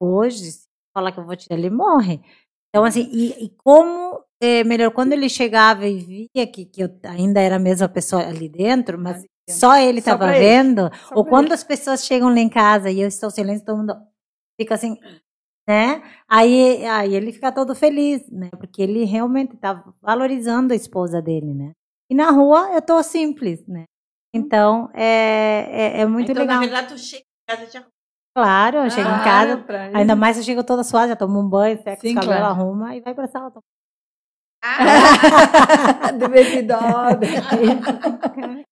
[0.00, 2.20] Hoje, se falar que eu vou tirar, ele morre.
[2.68, 6.88] Então, assim, e, e como é, melhor, quando ele chegava e via que, que eu
[7.04, 11.54] ainda era a mesma pessoa ali dentro, mas só ele estava vendo, ou quando ele.
[11.54, 13.94] as pessoas chegam lá em casa e eu estou silêncio, todo mundo
[14.58, 14.96] fica assim,
[15.68, 16.02] né?
[16.28, 18.50] Aí, aí ele fica todo feliz, né?
[18.58, 21.72] Porque ele realmente está valorizando a esposa dele, né?
[22.10, 23.84] E na rua eu tô simples, né?
[24.34, 26.56] Então, é, é, é muito então, legal.
[26.56, 27.86] na verdade, tu chega em casa já...
[28.34, 31.48] Claro, eu chego ah, em casa, ainda mais eu chego toda suada, já tomo um
[31.48, 33.52] banho, seca os cabelo, arruma e vai pra sala.
[34.62, 36.12] Ah.
[36.16, 37.18] De vestidor.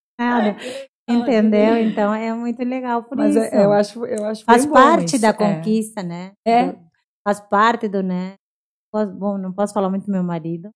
[1.09, 1.79] Entendeu?
[1.79, 3.55] Então é muito legal por Mas isso.
[3.55, 5.23] É, eu acho, eu acho Faz parte isso.
[5.23, 5.33] da é.
[5.33, 6.05] conquista, é.
[6.05, 6.33] né?
[6.47, 6.77] É.
[7.27, 8.35] Faz parte do, né?
[8.93, 10.71] Bom, não posso falar muito do meu marido,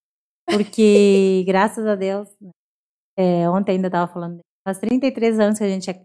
[0.47, 2.29] porque graças a Deus,
[3.17, 6.05] é, ontem ainda estava falando Faz 33 anos que a gente é.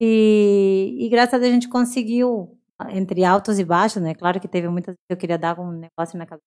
[0.00, 2.58] E, e graças a Deus a gente conseguiu,
[2.90, 4.14] entre altos e baixos, né?
[4.14, 6.46] Claro que teve muitas vezes que eu queria dar um negócio na cabeça.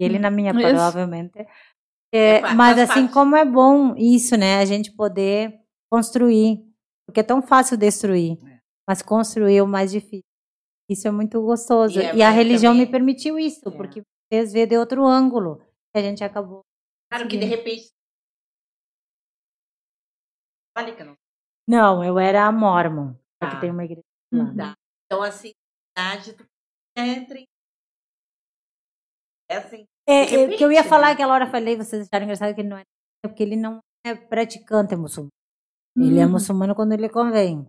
[0.00, 0.60] E ele na minha, isso.
[0.60, 1.38] provavelmente.
[1.38, 3.12] É, é, mas assim, parte.
[3.12, 4.58] como é bom isso, né?
[4.58, 5.60] A gente poder
[5.90, 6.64] construir.
[7.06, 8.60] Porque é tão fácil destruir, é.
[8.88, 10.24] mas construir é o mais difícil.
[10.88, 12.00] Isso é muito gostoso.
[12.00, 12.86] E, é, e a religião também...
[12.86, 13.70] me permitiu isso, é.
[13.70, 15.60] porque fez ver de outro ângulo.
[15.94, 16.62] E a gente acabou.
[17.10, 17.93] Claro que de repente.
[20.96, 21.14] Que não.
[21.68, 23.14] Não, eu era mormon.
[23.40, 23.48] Tá.
[23.48, 24.44] Aqui tem uma igreja lá.
[24.44, 24.56] Uhum.
[24.56, 24.74] Tá.
[25.06, 25.52] Então, assim,
[26.36, 26.44] tu
[26.96, 27.44] entra em.
[29.48, 29.84] É assim.
[30.08, 31.12] É, De é, que eu ia falar né?
[31.12, 32.82] aquela hora, falei, vocês acharam engraçado que ele não é,
[33.24, 35.30] é porque ele não é praticante muçulmano.
[35.96, 36.30] Ele é Hum.
[36.30, 37.66] muçulmano quando ele convém.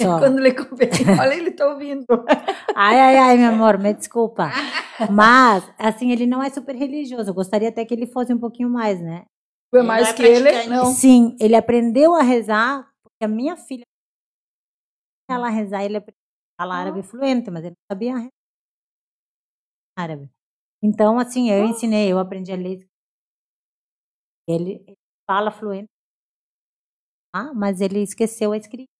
[0.00, 0.18] Só.
[0.18, 0.88] Quando ele convém.
[1.20, 2.06] Olha, ele tá ouvindo.
[2.74, 4.48] Ai, ai, ai, meu amor, me desculpa.
[5.10, 7.30] Mas, assim, ele não é super religioso.
[7.30, 9.26] Eu gostaria até que ele fosse um pouquinho mais, né?
[9.74, 10.66] É mais não é que ele?
[10.68, 10.84] Não.
[10.86, 13.84] Sim, ele aprendeu a rezar, porque a minha filha,
[15.28, 16.20] ela rezar, ele aprendeu
[16.58, 18.30] a falar árabe fluente, mas ele não sabia rezar
[19.96, 20.30] árabe.
[20.82, 22.86] Então, assim, eu ensinei, eu aprendi a ler.
[24.48, 25.88] Ele, ele fala fluente,
[27.34, 28.90] ah, mas ele esqueceu a escrita.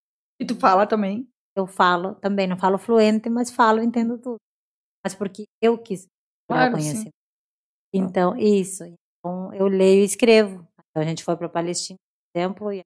[0.40, 1.28] E tu fala também.
[1.56, 4.37] Eu falo também, não falo fluente, mas falo, entendo tudo.
[5.04, 6.06] Mas porque eu quis
[6.48, 7.11] Claro, conhecimento.
[7.92, 8.85] Então, isso.
[9.20, 10.66] Então, eu leio e escrevo.
[10.90, 11.98] Então, a gente foi para Palestina,
[12.33, 12.83] por exemplo, e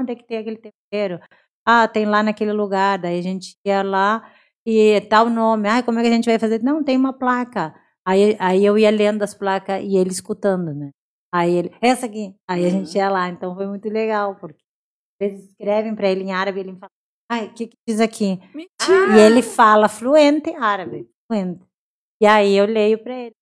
[0.00, 1.20] onde é que tem aquele tempero?
[1.66, 2.98] Ah, tem lá naquele lugar.
[2.98, 4.32] Daí a gente ia lá
[4.66, 5.68] e tal nome.
[5.68, 6.62] Ah, como é que a gente vai fazer?
[6.62, 7.74] Não, tem uma placa.
[8.04, 10.90] Aí, aí eu ia lendo as placas e ele escutando, né?
[11.32, 12.34] Aí ele, essa aqui.
[12.48, 13.28] Aí a gente ia lá.
[13.28, 14.62] Então foi muito legal, porque
[15.20, 16.90] às vezes escrevem para ele em árabe e ele fala,
[17.30, 18.38] ai, o que, que diz aqui?
[18.54, 19.16] Mentira.
[19.16, 21.64] E ele fala fluente árabe, fluente.
[22.20, 23.34] E aí eu leio para ele.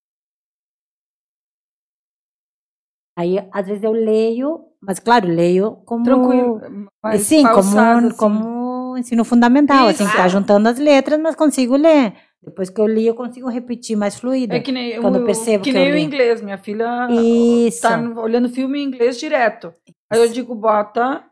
[3.20, 6.60] Aí, às vezes eu leio, mas claro, leio como Tranquilo.
[7.02, 8.16] mais Sim, como, pausado, assim.
[8.16, 10.36] como ensino fundamental, assim, que tá Isso.
[10.38, 12.14] juntando as letras, mas consigo ler.
[12.42, 14.56] Depois que eu li, eu consigo repetir mais fluida.
[14.56, 16.40] É que nem, Quando eu o- percebo que que nem o inglês.
[16.40, 17.82] Minha filha Isso.
[17.82, 19.74] tá olhando filme em inglês direto.
[20.10, 21.22] Aí eu digo, bota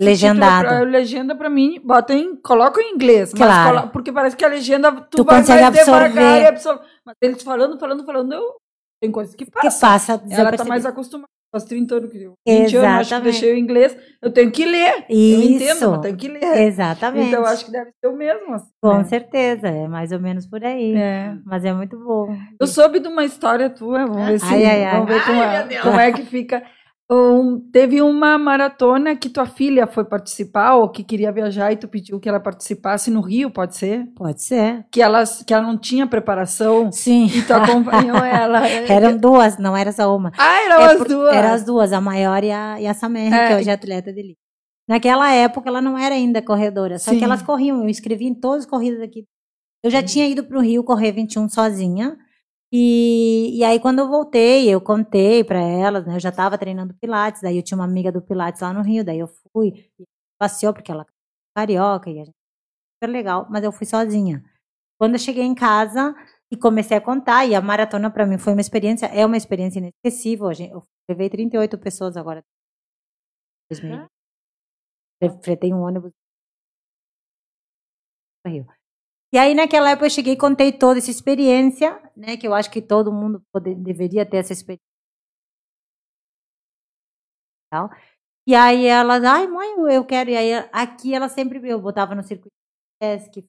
[0.00, 0.68] Legendado.
[0.68, 3.78] Pra- legenda pra mim, bota em, coloca em inglês, mas Claro.
[3.80, 6.42] colo- porque parece que a legenda tu, Tu vai consegue mais absorver.
[6.42, 6.82] e absorve.
[7.04, 8.42] Mas eles falando, falando, falando, eu,
[9.02, 9.80] tem coisas que que passam.
[9.80, 11.26] passa Ela tá mais acostumada.
[11.50, 12.76] Faz 30 anos que eu, 20 anos, acho que
[13.14, 13.24] Exatamente.
[13.24, 13.96] deixei o inglês.
[14.20, 15.06] Eu tenho que ler.
[15.08, 15.90] Eu entendo, Isso.
[15.90, 16.42] mas tenho que ler.
[16.66, 17.28] Exatamente.
[17.28, 18.54] Então eu acho que deve ser o mesmo.
[18.54, 19.04] assim, Com né?
[19.04, 20.94] certeza, é mais ou menos por aí.
[20.94, 21.34] É.
[21.46, 22.36] Mas é muito bom.
[22.60, 24.92] Eu soube de uma história tua, vamos ver, se, Ai, ai, ai.
[25.00, 26.62] Vamos ver como, Ai, é, como é que fica.
[27.10, 31.88] Um, teve uma maratona que tua filha foi participar, ou que queria viajar, e tu
[31.88, 34.06] pediu que ela participasse no Rio, pode ser?
[34.14, 34.84] Pode ser.
[34.92, 37.24] Que ela, que ela não tinha preparação Sim.
[37.26, 38.66] e tu acompanhou ela.
[38.68, 40.32] Eram duas, não era só uma.
[40.36, 41.34] Ah, eram É as por- duas.
[41.34, 43.48] Eram as duas, a maior e a, e a Samer, É.
[43.48, 44.38] que hoje é atleta de elite.
[44.86, 47.18] Naquela época ela não era ainda corredora, só Sim.
[47.18, 47.82] que elas corriam.
[47.84, 49.24] Eu escrevi em todas as corridas aqui.
[49.82, 52.16] Eu já tinha ido para o Rio correr 21 sozinha.
[52.72, 56.16] E, e aí, quando eu voltei, eu contei para elas, né?
[56.16, 59.04] Eu já estava treinando Pilates, daí eu tinha uma amiga do Pilates lá no Rio,
[59.04, 59.90] daí eu fui,
[60.38, 61.06] passeou, porque ela é
[61.56, 62.34] carioca, e a gente
[63.02, 64.44] super legal, mas eu fui sozinha.
[64.98, 66.14] Quando eu cheguei em casa
[66.52, 69.78] e comecei a contar, e a maratona para mim foi uma experiência, é uma experiência
[69.80, 70.50] inesquecível.
[70.72, 72.44] Eu levei 38 pessoas agora.
[73.70, 74.08] 2000.
[75.20, 76.12] Eu fretei um ônibus.
[78.46, 78.77] Rio.
[79.32, 82.36] E aí, naquela época, eu cheguei e contei toda essa experiência, né?
[82.36, 84.82] Que eu acho que todo mundo pode- deveria ter essa experiência.
[88.46, 90.30] E aí elas, ai, mãe, eu quero.
[90.30, 92.54] E aí aqui ela sempre eu botava no circuito
[93.30, 93.46] que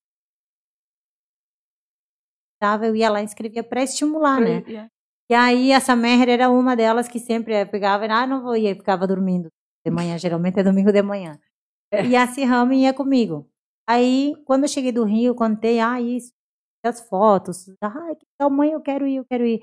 [2.86, 4.62] eu ia lá e inscrevia para estimular, né?
[5.32, 8.74] E aí essa Meher era uma delas que sempre eh, pegava, ah, não vou e
[8.76, 9.50] ficava dormindo
[9.86, 11.40] de manhã, geralmente é domingo de manhã.
[11.92, 12.06] É.
[12.06, 13.48] E a Sirrame ia comigo.
[13.90, 16.32] Aí, quando eu cheguei do Rio, contei, ah, isso,
[16.86, 19.62] as fotos, ah, que tal, mãe, eu quero ir, eu quero ir.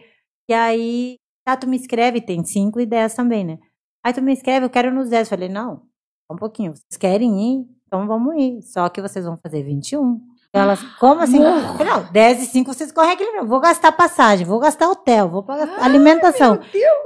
[0.51, 3.59] E aí, tá, tu me escreve, tem 5 e 10 também, né?
[4.05, 5.27] Aí tu me escreve, eu quero nos 10.
[5.27, 5.83] Eu falei, não,
[6.31, 7.67] um pouquinho, vocês querem ir?
[7.87, 8.63] Então vamos ir.
[8.63, 10.21] Só que vocês vão fazer 21.
[10.53, 11.39] Elas, como assim?
[11.39, 13.43] Falei, Não, 10 e 5 vocês correm aquele.
[13.45, 16.59] Vou gastar passagem, vou gastar hotel, vou pagar alimentação,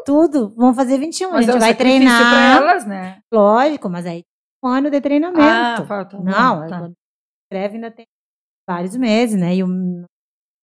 [0.06, 0.54] tudo.
[0.56, 1.33] Vão fazer 21.
[1.33, 2.30] Mas a gente é um vai treinar.
[2.30, 3.18] pra elas, né?
[3.33, 4.24] Lógico, mas aí
[4.62, 5.42] um ano de treinamento.
[5.42, 6.18] Ah, falta.
[6.18, 6.90] Não, tá.
[7.51, 8.07] Escreve ainda tem
[8.69, 9.57] vários meses, né?
[9.57, 10.05] E o-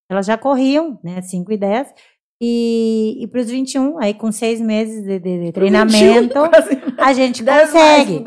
[0.10, 1.21] elas já corriam, né?
[1.21, 1.93] 5 e 10.
[2.41, 6.69] E, e para os 21, aí com seis meses de, de- de treinamento, Quase
[7.00, 8.23] a gente 10 mais consegue.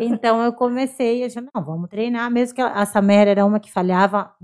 [0.00, 3.70] Então eu comecei, eu disse, não, vamos treinar, mesmo que a Samera era uma que
[3.72, 4.34] falhava,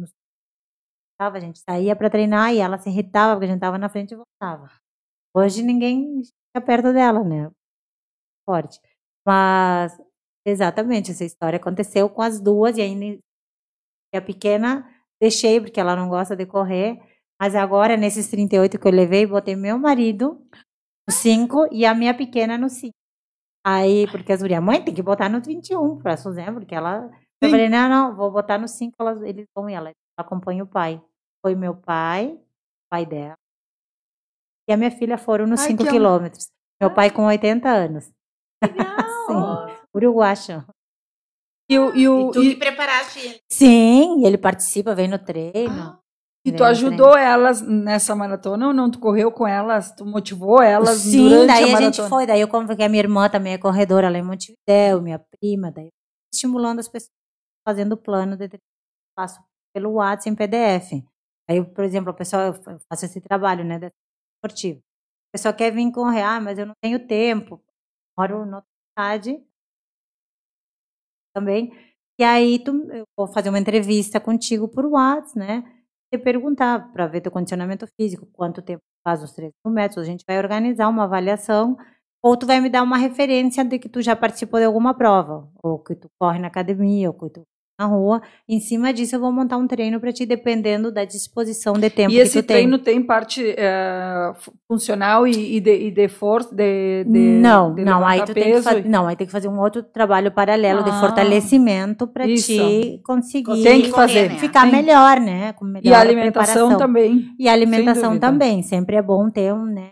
[1.20, 4.12] a gente saía para treinar e ela se irritava porque a gente estava na frente
[4.12, 4.70] e voltava.
[5.36, 7.50] Hoje ninguém fica perto dela, né?
[8.48, 8.80] Forte.
[9.26, 10.00] Mas
[10.46, 13.18] exatamente, essa história aconteceu com as duas e ainda
[14.16, 14.88] a pequena
[15.20, 17.00] deixei porque ela não gosta de correr,
[17.40, 20.40] mas agora nesses 38 que eu levei, botei meu marido
[21.08, 22.92] no 5 e a minha pequena no 5.
[23.66, 27.10] Aí, porque as gurias, mãe, tem que botar no 21 pra Suzana, porque ela.
[27.40, 27.50] Eu Sim.
[27.50, 31.02] falei, não, não, vou botar no 5, elas, eles vão e ela acompanha o pai.
[31.44, 32.38] Foi meu pai,
[32.90, 33.36] pai dela.
[34.68, 36.50] e a minha filha foram nos Ai, 5 que quilômetros.
[36.80, 38.10] Meu pai com 80 anos.
[38.62, 38.96] Legal.
[39.94, 40.64] Uruguacho.
[41.70, 43.40] E, o, e, o, E tu e- que preparaste ele.
[43.50, 45.80] Sim, e ele participa, vem no treino.
[45.82, 45.98] Ah,
[46.44, 48.90] e tu ajudou elas nessa maratona ou não?
[48.90, 49.92] Tu correu com elas?
[49.94, 51.92] Tu motivou elas Sim, durante daí a a, maratona?
[51.92, 55.18] gente foi, daí eu convoquei a minha irmã também é corredora lá em Montevidéu, minha
[55.18, 55.88] prima, daí
[56.32, 57.10] estimulando as pessoas
[57.66, 58.48] fazendo o plano de
[59.18, 59.40] faço
[59.74, 61.04] pelo WhatsApp em PDF.
[61.50, 63.78] Aí, por exemplo, a pessoa eu fa- eu faço esse trabalho, né,
[64.36, 64.78] esportivo.
[65.30, 67.60] A pessoa quer vir correr, ah, mas eu não tenho tempo.
[68.18, 69.44] Moro na outra cidade
[71.34, 71.72] também.
[72.18, 75.64] E aí tu, eu vou fazer uma entrevista contigo por WhatsApp, né?
[76.12, 80.02] E perguntar para ver teu condicionamento físico, quanto tempo faz os 3 mil metros.
[80.02, 81.76] A gente vai organizar uma avaliação
[82.22, 85.48] ou tu vai me dar uma referência de que tu já participou de alguma prova,
[85.62, 87.44] ou que tu corre na academia, ou que tu
[87.78, 88.20] na rua.
[88.48, 92.12] Em cima disso eu vou montar um treino para ti, dependendo da disposição de tempo
[92.12, 92.56] E esse tu tem.
[92.56, 97.74] treino tem parte eh, fu- funcional e, e de, e de força, de, de não,
[97.74, 100.32] de não, aí tu tem que fazer, não, aí tem que fazer um outro trabalho
[100.32, 104.28] paralelo de Ah, fortalecimento para ti conseguir Tem que fazer.
[104.28, 104.36] né?
[104.38, 104.72] ficar Tem.
[104.72, 105.52] melhor, né?
[105.52, 106.78] Com melhor E a alimentação preparação.
[106.78, 107.26] também.
[107.38, 109.90] E a alimentação também, sempre é bom ter um, né?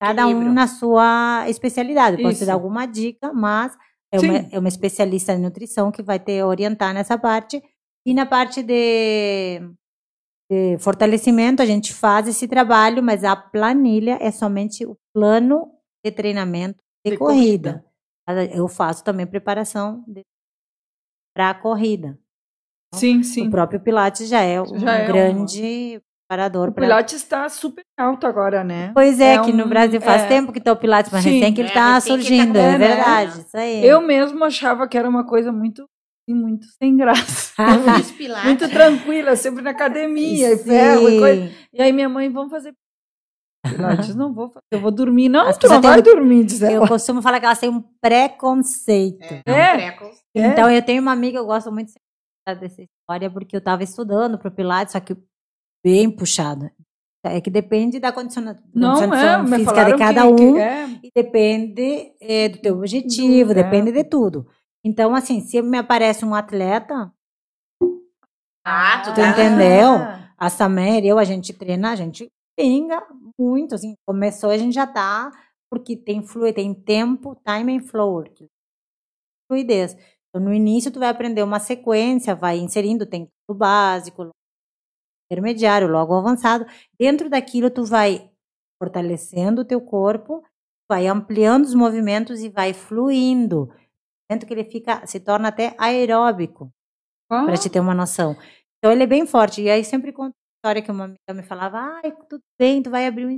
[0.00, 2.22] Cada um na sua especialidade.
[2.22, 3.72] Posso te dar alguma dica, mas
[4.14, 7.62] é uma, é uma especialista em nutrição que vai te orientar nessa parte.
[8.06, 9.60] E na parte de,
[10.50, 15.70] de fortalecimento, a gente faz esse trabalho, mas a planilha é somente o plano
[16.04, 17.84] de treinamento de, De corrida.
[18.52, 20.04] Eu faço também preparação
[21.34, 22.18] para a corrida.
[22.94, 23.48] Sim, sim.
[23.48, 26.00] O próprio Pilates já é um Já é uma- grande
[26.34, 28.90] preparador O para Pilates está super alto agora, né?
[28.94, 30.26] Pois é, É que no um- Brasil faz é.
[30.28, 31.38] tempo que tá o Pilates, mas Sim.
[31.38, 32.88] recém que ele É, tá recém que tá surgindo, é começando, né?
[32.88, 33.86] verdade, isso aí.
[33.86, 35.82] Eu mesmo achava que era uma coisa muito,
[36.28, 37.52] assim, muito sem graça.
[37.88, 38.44] Eu fiz pilates.
[38.46, 41.50] Muito tranquila, sempre na academia, e ferro e coisa.
[41.72, 42.72] E aí minha mãe, vamos fazer
[43.66, 44.14] Pilates?
[44.14, 45.28] Não vou fazer, eu vou dormir.
[45.30, 46.88] Não, As tu não vai têm- dormir, diz Eu ela.
[46.88, 49.22] costumo falar que elas têm um preconceito.
[49.22, 49.72] É, É?
[49.72, 50.20] um precoce.
[50.36, 50.46] É.
[50.48, 51.92] Então, eu tenho uma amiga, eu gosto muito
[52.46, 55.16] dessa história, porque eu estava estudando pro Pilates, só que
[55.84, 56.70] bem puxado.
[57.26, 60.54] É que depende da condiciona- Não, condição é, física de cada que, um.
[60.54, 60.86] que é.
[61.02, 63.62] E depende eh, do teu objetivo, Do- é.
[63.62, 64.46] depende de tudo.
[64.84, 67.10] Então, assim, se me aparece um atleta,
[68.66, 69.30] Ah, tu Tu tá...
[69.30, 70.24] entendeu?
[70.36, 73.02] a Samer, eu, a gente treina, a gente pinga
[73.38, 75.30] muito, assim, começou, a gente já tá,
[75.70, 78.22] porque tem flui, tem tempo, time and flow,
[79.50, 79.96] fluidez.
[80.28, 84.28] Então, no início, tu vai aprender uma sequência, vai inserindo, tem o básico,
[85.34, 86.64] intermediário, logo avançado.
[86.98, 88.30] Dentro daquilo, tu vai
[88.78, 90.42] fortalecendo o teu corpo,
[90.88, 93.70] vai ampliando os movimentos e vai fluindo.
[94.28, 96.70] Tanto que ele fica, se torna até aeróbico
[97.30, 98.36] Ah, para te ter uma noção.
[98.78, 99.62] Então ele é bem forte.
[99.62, 102.90] E aí sempre conta a história que uma amiga me falava: ai, tudo bem, tu
[102.90, 103.36] vai abrir um.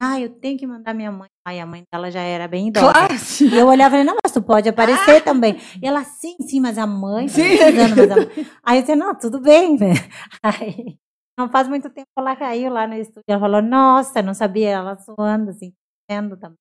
[0.00, 1.28] Ah, eu tenho que mandar minha mãe.
[1.46, 2.92] Ai, a mãe dela já era bem idosa.
[2.92, 3.14] Claro.
[3.40, 5.56] E eu olhava e falei, não, mas tu pode aparecer também.
[5.82, 7.56] E ela, sim, sim, mas a mãe tá Sim.
[7.56, 8.28] precisando, mas a mãe...
[8.62, 9.94] Aí eu disse, não, tudo bem, né?
[10.42, 10.98] Aí,
[11.38, 13.22] não faz muito tempo ela caiu lá no estúdio.
[13.28, 15.72] Ela falou, nossa, não sabia, ela suando, assim,
[16.10, 16.56] vendo também.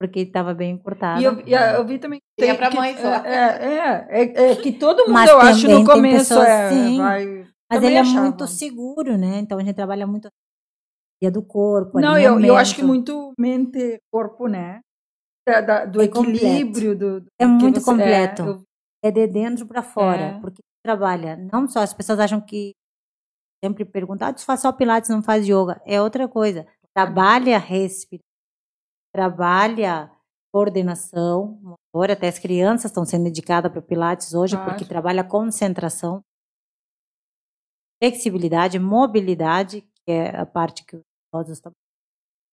[0.00, 1.20] Porque estava bem encurtada.
[1.20, 3.08] E eu, e a- eu vi também que, E é pra que- mãe só.
[3.24, 6.70] É, é, é, é que todo mundo, Mas eu acho, no tem começo pessoas, é,
[6.70, 6.98] sim.
[6.98, 7.46] vai...
[7.70, 8.22] Mas ele é achava.
[8.22, 9.38] muito seguro, né?
[9.38, 12.00] Então a gente trabalha muito a do corpo.
[12.00, 14.80] Não, eu, eu acho que muito mente, corpo, né?
[15.46, 16.96] Da- da- do É equilíbrio.
[16.98, 18.42] Do, do É muito você- completo.
[18.42, 18.62] eu-
[19.04, 20.40] é de dentro para fora, É.
[20.40, 22.72] porque trabalha não só as pessoas acham que
[23.64, 26.66] sempre perguntam, ah, tu faz só pilates, não faz yoga, é outra coisa.
[26.94, 28.24] Trabalha respiração,
[29.14, 30.10] trabalha
[30.52, 34.70] coordenação, motor, até as crianças estão sendo dedicadas para o pilates hoje Claro.
[34.70, 36.22] porque trabalha concentração,
[38.02, 41.72] flexibilidade, mobilidade, que é a parte que os idosos estão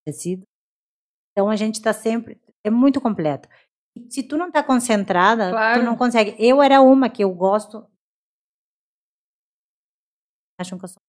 [0.06, 0.42] acontecido.
[1.32, 3.48] Então a gente está sempre é muito completo.
[3.96, 5.80] E se tu não está concentrada, Claro.
[5.80, 6.36] tu não consegue.
[6.38, 7.86] Eu era uma que eu gosto.
[10.58, 11.00] Acham que eu sou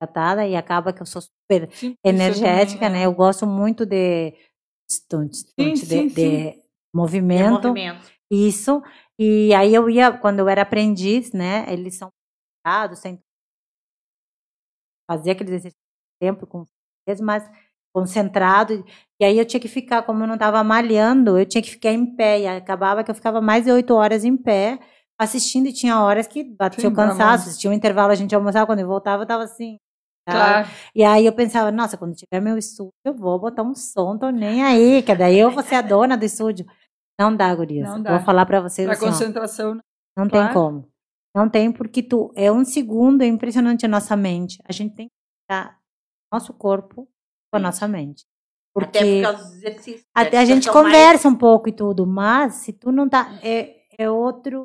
[0.00, 3.02] tratada e acaba que eu sou super sim, energética, também, né?
[3.02, 3.06] é.
[3.06, 4.34] Eu gosto muito de
[4.90, 6.62] stunt, stunt, Sim, de, sim, de
[6.94, 7.68] movimento.
[7.68, 8.10] movimento.
[8.30, 8.82] Isso.
[9.18, 11.70] E aí eu ia, quando eu era aprendiz, né?
[11.70, 12.08] Eles são
[12.64, 13.20] dados, tem
[15.10, 16.64] fazer aquele exercício de tempo com
[17.04, 17.48] vocês, mas
[17.92, 18.84] concentrado.
[19.20, 21.90] E aí eu tinha que ficar, como eu não estava malhando, eu tinha que ficar
[21.92, 22.40] em pé.
[22.40, 24.78] E acabava que eu ficava mais de oito horas em pé,
[25.20, 27.58] assistindo, e tinha horas que batia o cansaço.
[27.58, 29.76] Tinha um intervalo, a gente almoçava, quando eu voltava, eu tava assim.
[30.28, 30.68] Claro.
[30.94, 34.30] E aí eu pensava, nossa, quando tiver meu estúdio, eu vou botar um som, tô
[34.30, 36.64] nem aí, que daí eu vou ser a dona do estúdio.
[37.20, 37.88] Não dá, gurias.
[37.88, 38.16] Não dá.
[38.16, 39.74] Vou falar pra vocês Para assim, ó, concentração.
[39.74, 39.80] né?
[40.16, 40.46] não claro.
[40.46, 40.88] tem como.
[41.34, 44.58] Não tem, porque tu é um segundo, é impressionante a nossa mente.
[44.64, 45.12] A gente tem que
[45.44, 45.78] ficar
[46.32, 47.08] nosso corpo
[47.52, 48.24] com a nossa mente.
[48.74, 50.00] Porque Até por causa dos exercícios.
[50.02, 50.06] né?
[50.14, 53.38] até a gente São mais- conversa um pouco e tudo, mas se tu não tá.
[53.42, 54.64] É, é outro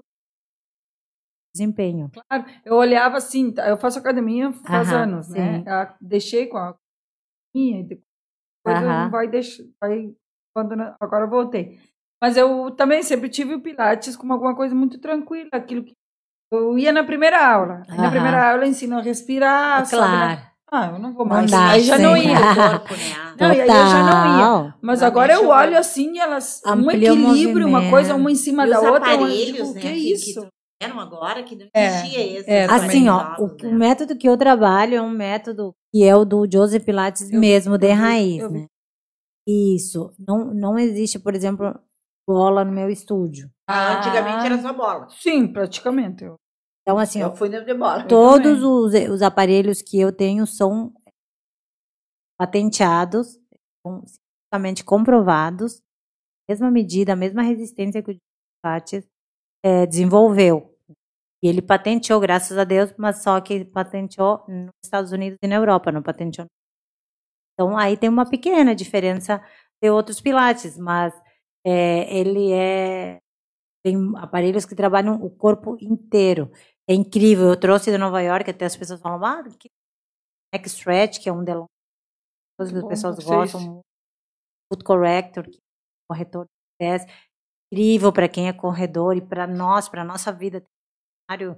[1.56, 2.12] desempenho.
[2.30, 5.58] Claro, eu olhava assim, tá, eu faço academia faz Aham, anos, né?
[5.60, 5.64] sim.
[5.66, 6.76] Eu deixei com a
[7.54, 8.06] academia, e depois
[8.68, 9.04] Aham.
[9.04, 10.14] não vai deixar, vai,
[10.54, 11.80] quando, não- agora eu voltei.
[12.22, 15.94] Mas eu também sempre tive o Pilates como alguma coisa muito tranquila, aquilo que
[16.52, 17.84] eu ia na primeira aula.
[17.90, 18.12] Aí na Aham.
[18.12, 20.28] primeira aula eu ensino a respirar, sabe, né?
[20.28, 20.42] claro.
[20.72, 21.52] Ah, eu não vou Não mais.
[21.52, 22.30] dá, aí já não sim.
[22.30, 22.40] ia.
[22.40, 23.36] o corpo, né?
[23.40, 24.44] Não, e aí eu já não ia.
[24.48, 24.74] Total.
[24.82, 25.78] Mas Não, agora eu deixa eu olho ver.
[25.78, 29.12] assim, elas um Amplia o equilíbrio, uma coisa uma em cima E da os outra,
[29.14, 29.82] eu aparelhos, digo, né?
[29.82, 30.42] que é que- isso?
[30.42, 32.50] Que trouxeram agora, que não É, existia esse.
[32.50, 33.72] é, Assim, ó, o, novos, o né?
[33.74, 37.78] método que eu trabalho é um método que é o do Joseph Pilates Eu- mesmo,
[37.78, 38.60] de eu raiz, eu vi.
[38.62, 38.68] né?
[39.48, 40.12] Isso.
[40.20, 41.78] Não, não existe, por exemplo,
[42.28, 43.50] bola no meu estúdio.
[43.68, 45.08] Ah, Antigamente era só bola.
[45.10, 46.24] Sim, praticamente.
[46.24, 46.36] Eu-
[46.82, 48.08] Então, assim, ó, Eu fui no de bola.
[48.08, 50.94] todos os, os aparelhos que eu tenho são
[52.40, 53.40] patenteados,
[53.86, 55.82] são cientificamente comprovados,
[56.50, 58.18] mesma medida, a mesma resistência que o
[58.64, 59.08] Pilates
[59.66, 60.72] eh, desenvolveu.
[61.44, 65.56] E ele patenteou, graças a Deus, mas só que patenteou nos Estados Unidos e na
[65.56, 66.48] Europa, não patenteou.
[67.54, 69.44] Então, aí tem uma pequena diferença
[69.82, 71.14] de outros pilates, mas
[71.66, 73.20] eh, ele é.
[73.84, 76.52] Tem aparelhos que trabalham o corpo inteiro.
[76.88, 77.48] É incrível.
[77.50, 79.70] Eu trouxe de Nova York, até as pessoas falam, ah, que
[80.54, 81.70] X-Stretch, que é um delongo.
[82.58, 83.82] Todas as pessoas gostam.
[84.72, 87.06] Foot Corrector, que é um corretor de pés.
[87.76, 90.64] Incrível para quem é corredor e para nós, para nossa vida.
[91.30, 91.56] Tem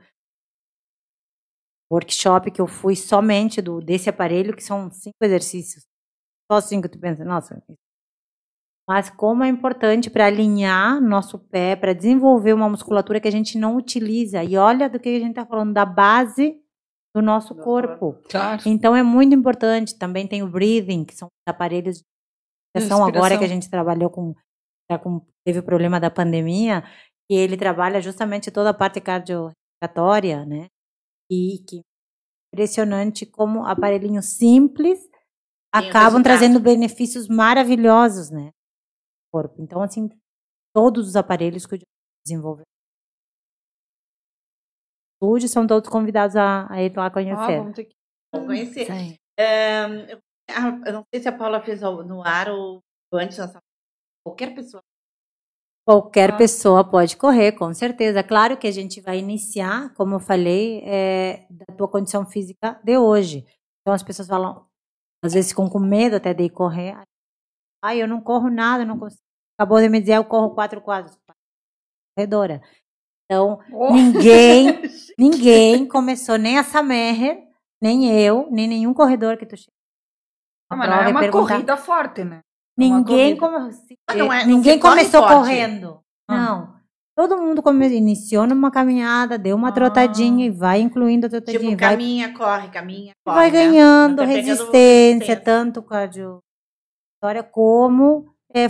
[1.92, 5.86] workshop que eu fui somente do desse aparelho, que são cinco exercícios.
[6.52, 7.62] Só cinco, tu pensa, nossa.
[8.90, 13.58] Mas como é importante para alinhar nosso pé, para desenvolver uma musculatura que a gente
[13.58, 14.44] não utiliza.
[14.44, 16.62] E olha do que a gente está falando, da base
[17.14, 18.18] do nosso Do corpo.
[18.30, 18.62] Claro.
[18.66, 19.98] Então é muito importante.
[19.98, 22.04] Também tem o breathing, que são aparelhos de
[22.76, 24.34] respiração agora que a gente trabalhou com,
[24.90, 26.84] tá com teve o problema da pandemia,
[27.30, 30.68] e ele trabalha justamente toda a parte cardiorrespiratória, né?
[31.32, 31.82] E que
[32.54, 35.00] impressionante como aparelhinhos simples
[35.74, 38.46] acabam trazendo benefícios maravilhosos, né?
[38.46, 38.52] no
[39.32, 39.62] Corpo.
[39.62, 40.10] Então assim,
[40.74, 41.80] todos os aparelhos que eu
[42.26, 42.64] desenvolvi
[45.22, 47.58] estúdio são todos convidados a, a ir lá Ah, conhecer.
[47.58, 47.96] vamos ter que...
[48.34, 48.88] Vamos conhecer.
[50.10, 50.20] Eu-
[50.50, 52.82] ah, eu não sei se a Paula fez no ar ou
[53.14, 53.38] antes.
[53.38, 53.60] Nossa,
[54.28, 54.84] qualquer pessoa.
[55.88, 56.38] Qualquer Ah.
[56.38, 58.22] pessoa pode correr, com certeza.
[58.24, 62.98] Claro que a gente vai iniciar, como eu falei, é, da tua condição física de
[62.98, 63.46] hoje.
[63.82, 64.68] Então as pessoas falam,
[65.24, 67.02] às vezes ficam com medo até de ir correr.
[67.84, 69.22] Ai, eu não corro nada, não consigo.
[69.58, 71.18] Acabou de me dizer, eu corro quatro quadros.
[72.18, 72.62] Corredora.
[73.26, 74.82] Então, Oh, ninguém,
[75.18, 77.48] ninguém começou, nem a Samer,
[77.82, 79.72] nem eu, nem nenhum corredor que tu chega.
[80.70, 82.42] Ah, na mas não é uma corrida forte, né?
[82.78, 83.58] É Ninguém, come...
[83.58, 85.34] Mas não é- não ninguém começou forte.
[85.36, 86.00] correndo.
[86.30, 86.36] Ah.
[86.36, 86.78] Não.
[87.16, 87.88] Todo mundo come...
[87.88, 89.72] iniciou numa caminhada, deu uma Ah.
[89.72, 91.60] trotadinha e vai incluindo a trotadinha.
[91.60, 93.36] Tipo, vai, caminha, corre, caminha, corre.
[93.38, 93.58] vai né?
[93.58, 96.40] ganhando pegando resistência, tanto cardio
[97.16, 98.68] história como é,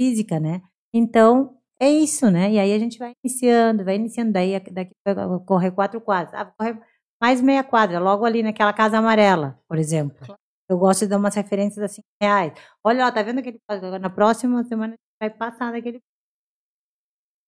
[0.00, 0.62] física, né?
[0.94, 2.50] Então, é isso, né?
[2.52, 4.32] E aí a gente vai iniciando, vai iniciando.
[4.32, 5.14] Daí daqui vai
[5.44, 6.32] correr quatro quadras.
[6.34, 6.80] Ah, correr
[7.20, 10.34] mais meia quadra, logo ali naquela casa amarela, por exemplo.
[10.68, 12.52] Eu gosto de dar umas referências assim, reais.
[12.84, 13.98] Olha, ó, tá vendo aquele quadro?
[13.98, 16.00] Na próxima semana vai passar daquele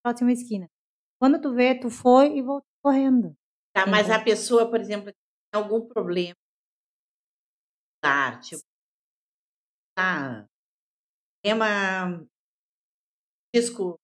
[0.05, 0.69] próxima esquina.
[1.21, 3.35] Quando tu vê, tu foi e voltou correndo.
[3.75, 5.07] Tá, mas a pessoa, por exemplo,
[5.53, 6.37] tem algum problema.
[8.01, 8.63] Tá, tipo.
[9.97, 10.47] Tá.
[11.43, 12.25] Tema.
[13.55, 13.97] Disco.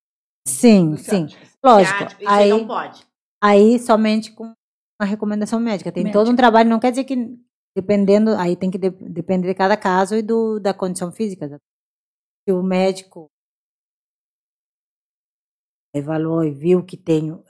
[0.47, 1.27] Sim, sim.
[1.65, 1.99] Lógico.
[1.99, 3.07] ciático, Aí, aí não pode.
[3.43, 4.45] aí somente com
[5.01, 5.93] uma recomendação médica.
[5.93, 6.37] Tem todo um Médica.
[6.37, 7.17] trabalho, não quer dizer que
[7.77, 11.49] dependendo, aí tem que de- depender de cada caso e do, da condição física.
[11.49, 13.29] Se o médico
[15.95, 17.43] avaliou e viu que tem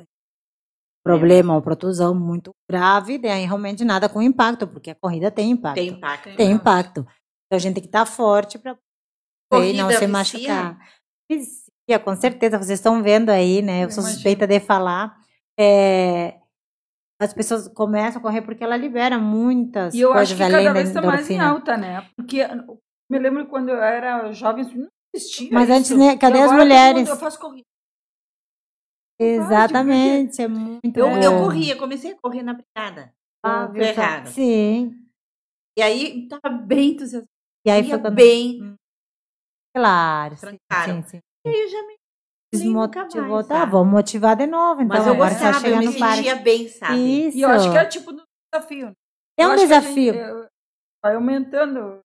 [1.04, 5.76] problema ou protusão muito grave, daí realmente nada com impacto, porque a corrida tem impacto.
[5.76, 6.36] Tem impacto.
[6.36, 7.00] Tem impacto.
[7.00, 8.78] Então a gente tem que estar forte para
[9.52, 10.08] não se vicia?
[10.08, 10.78] machucar.
[11.30, 12.58] Vicia, com certeza.
[12.58, 13.84] Vocês estão vendo aí, né?
[13.84, 14.14] Eu sou Imagino.
[14.14, 15.16] suspeita de falar.
[15.58, 16.40] É,
[17.24, 20.64] as pessoas começam a correr porque ela libera muitas E eu coisas acho que além
[20.66, 22.08] cada da vez está mais em alta, né?
[22.16, 22.40] Porque
[23.10, 25.48] me lembro quando eu era jovem, isso não existia.
[25.52, 25.98] Mas antes, isso.
[25.98, 27.08] né, cadê E as mulheres?
[27.08, 27.64] eu faço corrida.
[29.18, 33.14] Exatamente, é muito Eu, eu corria, comecei a correr na brigada.
[33.44, 33.82] Ah, viu.
[34.26, 34.98] Sim.
[35.78, 37.28] E aí tava bem entusiasmada.
[37.66, 38.14] E aí foi quando...
[38.14, 38.76] bem.
[39.74, 41.02] Claro, sim, Trancaram.
[41.02, 41.20] sim, sim.
[41.46, 41.94] E aí eu já me.
[42.58, 43.34] Nem nunca Desmotivou.
[43.36, 43.72] mais, tá, sabe?
[43.72, 44.96] vamos motivar de novo, então.
[44.96, 47.26] Mas eu agora tá gostava, eu chegando me sentia bem, sabe?
[47.28, 47.38] Isso.
[47.38, 48.18] E eu acho que é tipo um
[48.52, 48.86] desafio.
[48.86, 48.92] né?
[49.38, 50.12] É Eu um acho que a desafio.
[50.14, 50.48] gente,
[51.02, 51.98] vai aumentando.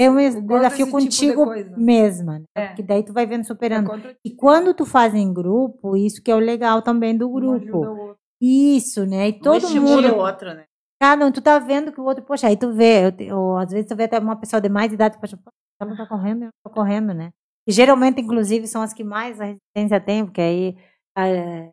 [0.00, 2.44] É um desafio desse tipo de contigo mesma, né?
[2.56, 2.66] É.
[2.68, 3.90] Porque daí tu vai vendo É superando.
[4.00, 7.32] ti, E quando tu faz em grupo, isso que é o legal também do um
[7.32, 8.16] grupo.
[8.40, 9.28] Isso, né?
[9.28, 10.64] E Um todo estimula mundo, o outro, né?
[11.00, 13.70] cada um, tu tá vendo que o outro, poxa, aí tu vê, eu, ou às
[13.72, 15.36] vezes tu vê até uma pessoa de mais idade, poxa,
[15.80, 17.30] ela não tá correndo, eu não tô correndo, né?
[17.68, 20.76] Geralmente, inclusive, são as que mais a resistência tem, porque aí
[21.16, 21.70] ah,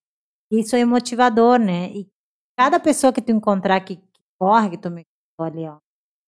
[0.51, 1.89] isso é motivador, né?
[1.91, 2.07] E
[2.57, 5.03] cada pessoa que tu encontrar que, que corre, que tu me
[5.39, 5.77] ali, ó,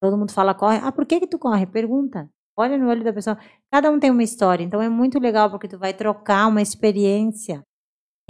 [0.02, 1.66] todo mundo fala corre, ah, por que que tu corre?
[1.68, 2.30] Pergunta.
[2.58, 3.38] Olha no olho da pessoa.
[3.72, 7.64] Cada um tem uma história, então é muito legal porque tu vai trocar uma experiência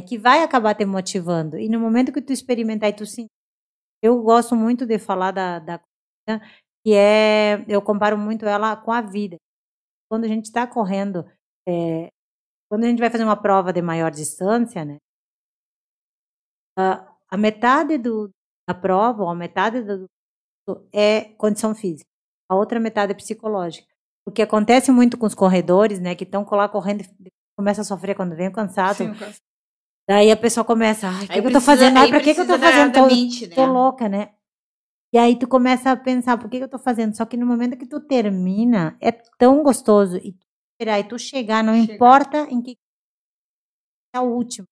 [0.08, 1.58] que vai acabar te motivando.
[1.58, 3.30] E no momento que tu experimentar e tu sentir,
[4.02, 5.82] eu gosto muito de falar da, da
[6.86, 9.38] que é, eu comparo muito ela com a vida.
[10.10, 11.26] Quando a gente está correndo,
[11.68, 12.10] é,
[12.70, 14.98] quando a gente vai fazer uma prova de maior distância, né?
[16.78, 18.30] A, a metade do,
[18.68, 20.08] da prova, ou a metade do,
[20.94, 22.10] é condição física.
[22.50, 23.88] A outra metade é psicológica.
[24.26, 27.86] O que acontece muito com os corredores, né, que estão lá correndo e começa a
[27.86, 28.98] sofrer quando vem cansado.
[28.98, 29.12] Sim.
[30.08, 31.98] Daí a pessoa começa, ai, o que, que eu tô fazendo?
[31.98, 32.94] Ai, pra que, que eu tô da- fazendo?
[32.94, 33.56] da Tô, mente, né?
[33.56, 34.34] tô louca, né?
[35.14, 37.16] E aí tu começa a pensar, por que, que eu tô fazendo?
[37.16, 40.18] Só que no momento que tu termina, é tão gostoso.
[40.18, 42.78] E tu esperar, e tu chegar, não importa em que
[44.14, 44.68] é o último.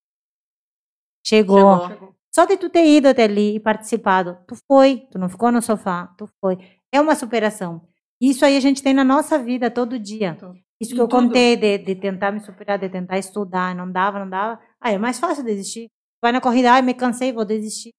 [1.26, 1.58] Chegou.
[1.58, 1.88] Chegou.
[1.88, 2.16] Chegou.
[2.34, 5.62] Só de tu ter ido até ali e participado, tu foi, tu não ficou no
[5.62, 6.58] sofá, tu foi.
[6.92, 7.88] É uma superação.
[8.20, 10.38] Isso aí a gente tem na nossa vida todo dia.
[10.82, 11.22] Isso Em que eu tudo.
[11.22, 14.60] contei de, de tentar me superar, de tentar estudar, não dava, não dava.
[14.82, 15.90] Ah, é mais fácil desistir.
[16.22, 17.92] Vai na corrida, ai, me cansei, vou desistir.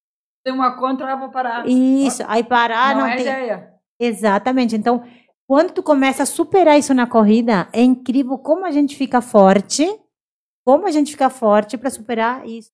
[0.47, 1.67] Tem uma contra, ah, vou parar.
[1.67, 3.23] Isso, aí parar, não, não, é tem.
[3.23, 3.75] ideia.
[3.99, 4.77] Exatamente.
[4.77, 5.03] Então,
[5.45, 9.85] quando tu começa a superar isso na corrida, é incrível como a gente fica forte,
[10.65, 12.71] como a gente fica forte para superar isso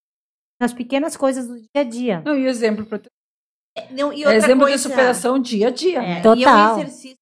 [0.60, 2.22] nas pequenas coisas do dia a dia.
[2.26, 3.00] Não, e exemplo, pra...
[3.90, 5.98] Não, e é outra exemplo coisa, de superação dia a dia.
[5.98, 6.18] É, né?
[6.18, 6.36] E Total.
[6.36, 7.16] é um exercício.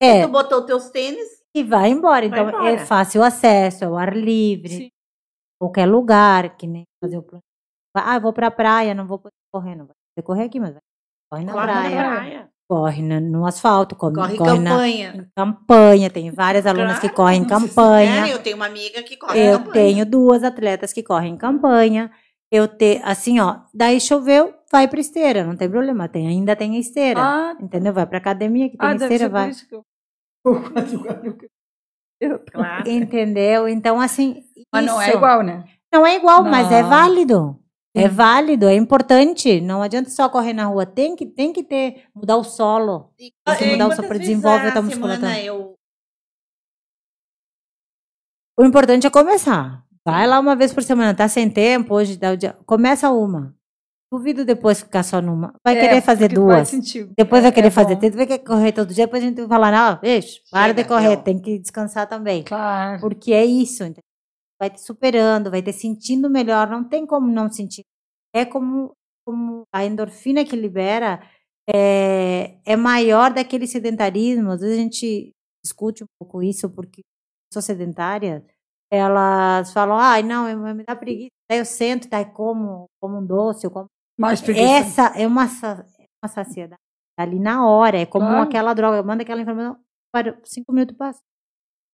[0.00, 2.28] É, Tu botou teus tênis, e vai embora.
[2.28, 2.70] Vai Então, embora.
[2.70, 4.90] é fácil acesso, é o ar livre, Sim.
[5.60, 7.42] qualquer lugar, que nem fazer o plano.
[8.06, 10.72] Ah, eu vou pra praia, não vou poder correr, não vai poder correr aqui, mas
[10.72, 10.80] vai.
[11.30, 12.48] Corre na corre na praia, praia.
[12.70, 15.14] corre na- no asfalto, corre, Corre em corre na campanha.
[15.16, 16.10] em campanha.
[16.10, 18.28] Tem várias alunas que Claro, correm em não se campanha.
[18.28, 19.72] Eu tenho uma amiga que corre em Eu campanha.
[19.72, 22.10] tenho duas atletas que correm em campanha.
[22.50, 26.76] Eu te, assim, ó, daí choveu, vai pra esteira, não tem problema, tem, ainda tem
[26.76, 27.20] a esteira.
[27.22, 27.92] Ah, Entendeu?
[27.92, 29.50] Vai pra academia que tem ah deve esteira, vai.
[29.50, 29.84] isso que eu...
[32.20, 32.38] eu...
[32.50, 32.88] Claro.
[32.88, 33.68] Entendeu?
[33.68, 34.42] Então, assim.
[34.72, 35.64] Mas não é isso- igual, né?
[35.92, 36.88] Não é igual, mas é Não.
[37.94, 39.60] É válido, é importante.
[39.60, 40.86] Não adianta só correr na rua.
[40.86, 43.12] Tem que, tem que ter, mudar o solo.
[43.18, 45.40] E, Tem que e mudar o vezes desenvolve a tua musculatura.
[45.42, 45.74] eu
[48.58, 49.84] O importante é começar.
[50.04, 52.56] Vai lá uma vez por semana, tá sem tempo, hoje dá o dia.
[52.64, 53.54] Começa uma.
[54.10, 55.52] Duvido depois ficar só numa.
[55.62, 56.70] Vai É, querer fazer duas.
[57.16, 59.48] Depois vai É- querer é fazer vai querer correr todo dia, depois a gente vai
[59.48, 62.42] falar, não, deixa, para de correr, tem que descansar também.
[62.42, 63.00] Claro.
[63.00, 64.07] Porque é isso, entendeu?
[64.60, 67.82] Vai te superando, vai te sentindo melhor, não tem como não sentir.
[68.34, 68.92] É como,
[69.26, 71.20] como a endorfina que libera
[71.68, 74.50] é, é maior daquele sedentarismo.
[74.50, 75.32] Às vezes a gente
[75.64, 77.02] discute um pouco isso, porque
[77.52, 78.44] sou sedentária,
[78.90, 83.26] elas falam, ai, não, eu, me dá preguiça, daí eu sento, daí como, como um
[83.26, 83.86] doce, eu como
[84.18, 84.66] Mais preguiça.
[85.02, 86.80] essa é uma, é uma saciedade
[87.18, 87.98] ali na hora.
[87.98, 88.42] É como Claro.
[88.44, 89.02] aquela droga.
[89.02, 89.78] Manda aquela informação,
[90.12, 91.20] para cinco minutos passa.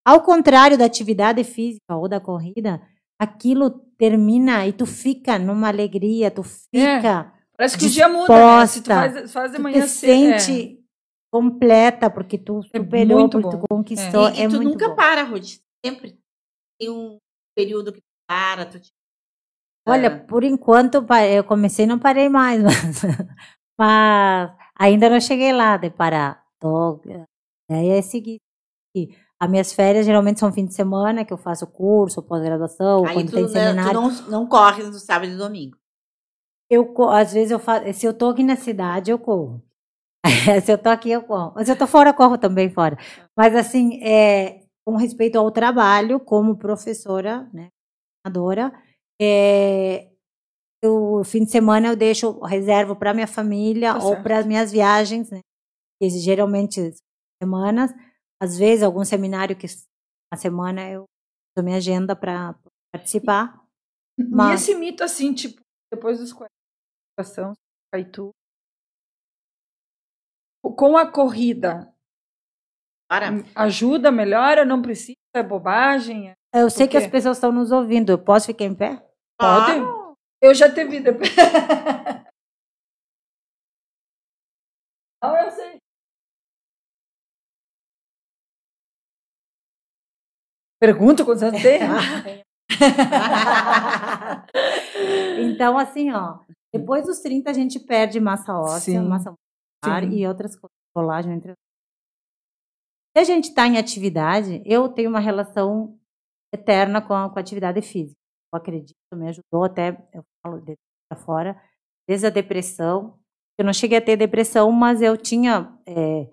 [0.04, 2.80] Ao contrário da atividade física ou da corrida,
[3.18, 8.28] aquilo termina e tu fica numa alegria, tu fica, Parece que o dia muda,
[8.60, 8.66] né?
[8.66, 10.38] Se tu faz, faz de tu manhã te cedo.
[10.40, 10.80] sente
[11.32, 13.64] completa porque tu É superou, muito porque tu bom.
[13.78, 14.28] conquistou.
[14.30, 14.94] E, e é tu muito nunca bom.
[14.96, 15.60] para, Ruth.
[15.84, 16.18] Sempre
[16.78, 17.18] tem um
[17.56, 18.90] período que tu para, tu te...
[19.86, 20.10] Olha, É.
[20.10, 23.02] por enquanto eu comecei e não parei mais, mas,
[23.78, 26.42] mas ainda não cheguei lá de parar.
[26.60, 27.00] Tô,
[27.70, 28.38] aí é seguir.
[29.40, 33.34] As minhas férias geralmente são fim de semana, que eu faço curso, pós-graduação, quando tu,
[33.34, 34.00] tem tu seminário.
[34.00, 35.76] não, não corre no sábado e domingo.
[36.70, 39.62] Eu, às vezes eu faço, se eu tô aqui na cidade, eu corro.
[40.64, 41.52] se eu tô aqui, eu corro.
[41.54, 42.96] Mas se eu tô fora, eu corro também fora.
[43.36, 47.68] Mas assim, é, com respeito ao trabalho, como professora, né,
[48.22, 48.72] treinadora,
[49.20, 50.10] é,
[50.82, 55.30] eu, fim de semana eu deixo, reservo para minha família Tá ou para minhas viagens,
[55.30, 55.40] né,
[56.00, 56.94] que geralmente
[57.42, 57.90] semanas.
[58.44, 59.66] Às vezes, algum seminário que
[60.30, 61.04] na semana eu
[61.56, 62.54] uso minha agenda para
[62.92, 63.58] participar.
[64.18, 66.52] E Mas- esse mito, assim, tipo, depois dos 40
[67.38, 67.56] anos,
[67.94, 68.30] aí tu.
[70.76, 71.90] Com a corrida,
[73.08, 73.28] Para.
[73.54, 76.30] ajuda, melhora, não precisa, é bobagem?
[76.30, 78.10] é- Eu sei que as pessoas estão nos ouvindo.
[78.12, 78.96] Eu posso ficar em pé?
[79.40, 79.72] Pode?
[79.80, 80.14] Claro.
[80.42, 81.30] Eu já te vi depois.
[85.22, 85.63] Não, eu sei.
[90.80, 91.80] Pergunta quantos anos tem?
[95.40, 96.40] então, assim, ó,
[96.72, 101.34] depois dos 30 a gente perde massa óssea, Sim, massa muscular e outras coisas, colágeno,
[101.34, 101.52] entre.
[103.16, 105.96] Se a gente está em atividade, eu tenho uma relação
[106.52, 108.18] eterna com a, com a atividade física.
[108.52, 110.76] Eu acredito, me ajudou até, eu falo de
[111.24, 111.60] fora,
[112.08, 113.18] desde a depressão.
[113.56, 116.28] Eu não cheguei a ter depressão, mas eu tinha é,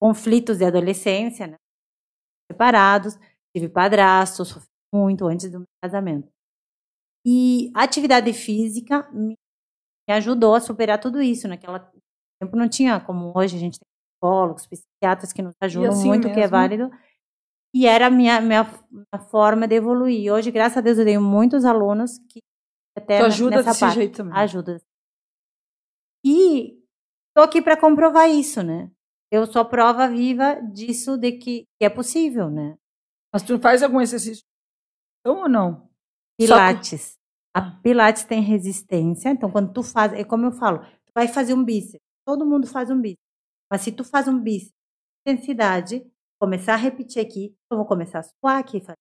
[0.00, 1.56] conflitos de adolescência, né?
[2.50, 3.18] separados,
[3.54, 6.28] tive padrasto, sofri muito antes do meu casamento.
[7.26, 9.34] E a atividade física me,
[10.08, 11.48] ajudou a superar tudo isso.
[11.48, 11.90] Naquela
[12.40, 16.28] tempo não tinha como hoje, a gente tem psicólogos, psiquiatras que nos ajudam assim muito,
[16.28, 16.50] que é mesmo?
[16.50, 16.90] válido.
[17.74, 20.32] E era a minha, minha, minha forma de evoluir.
[20.32, 22.40] Hoje, graças a Deus, eu tenho muitos alunos que
[22.96, 24.38] até Tu ajuda nessa desse parte jeito também.
[24.38, 24.80] ajuda.
[26.24, 26.80] E
[27.34, 28.90] tô aqui para comprovar isso, né?
[29.30, 32.76] Eu sou prova viva disso de que, que é possível, né?
[33.34, 34.44] Mas tu faz algum exercício
[35.20, 35.72] então, ou não?
[35.80, 35.88] Só
[36.38, 37.18] que- Pilates.
[37.56, 41.52] A Pilates tem resistência, então quando tu faz, é como eu falo, tu vai fazer
[41.54, 42.00] um bíceps.
[42.26, 43.22] Todo mundo faz um bíceps.
[43.70, 44.72] Mas se tu faz um bíceps,
[45.26, 46.04] intensidade,
[46.40, 48.80] começar a repetir aqui, eu vou começar a suar aqui.
[48.80, 48.96] fazer.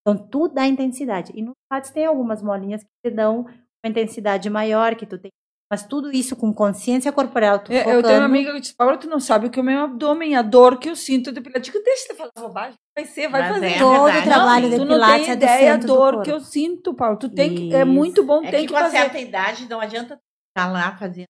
[0.00, 1.32] Então tudo dá intensidade.
[1.34, 5.30] E no Pilates tem algumas molinhas que te dão uma intensidade maior, que tu tem.
[5.70, 8.02] Mas tudo isso com consciência corporal, tu Eu, eu focando.
[8.08, 10.34] tenho uma amiga que disse, Paula, tu não sabe o que é o meu abdômen,
[10.34, 11.70] a dor que eu sinto de pilates.
[11.70, 13.66] Digo, deixa eu falar bobagem, vai ser, vai Mas fazer.
[13.66, 16.32] é Todo o trabalho Não, de tu não Pilates tem é ideia a dor que
[16.32, 17.18] eu sinto, Paulo.
[17.18, 18.96] Tu tem que, é muito bom, É tem que que com a fazer.
[18.96, 20.18] certa idade não adianta
[20.56, 21.26] estar lá fazendo.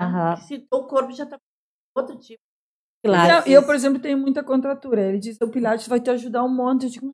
[0.00, 0.36] Aham.
[0.36, 1.36] Se o corpo já está
[1.94, 2.40] outro tipo.
[3.02, 3.52] Pilates.
[3.52, 5.02] Eu, por exemplo, tenho muita contratura.
[5.02, 6.84] Ele disse, o Pilates vai te ajudar um monte.
[6.84, 7.12] Eu digo,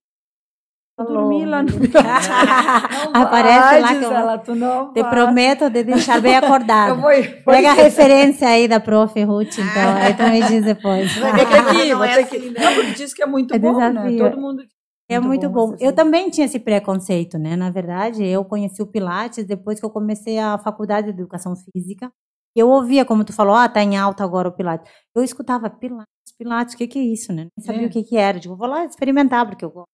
[0.96, 1.70] Falou, dormir lá no.
[3.14, 5.10] Não Aparece vai, lá que eu- ela, tu não Te vai.
[5.10, 7.00] prometo de deixar bem acordado.
[7.00, 9.22] Eu Pega a referência aí da prof.
[9.24, 11.16] Ruth, então, aí tu me diz depois.
[11.18, 12.50] Vai ter Não, que ir, não vou é ter assim, que ir.
[12.52, 12.60] né?
[12.64, 13.90] Não, porque diz que é muito É bom, né?
[13.90, 14.18] desafio.
[14.30, 14.72] Todo mundo diz
[15.08, 15.74] É muito bom.
[15.74, 17.56] esse Eu também tinha esse preconceito, né?
[17.56, 22.10] Na verdade, eu conheci o Pilates depois que eu comecei a faculdade de Educação Física.
[22.54, 24.90] Eu ouvia, como tu falou, ah, tá em alta agora o Pilates.
[25.16, 26.06] Eu escutava Pilates,
[26.38, 27.46] Pilates, o que que é isso, né?
[27.56, 27.86] Nem sabia É.
[27.86, 28.38] o que que era.
[28.38, 29.88] Digo, vou lá experimentar, porque eu gosto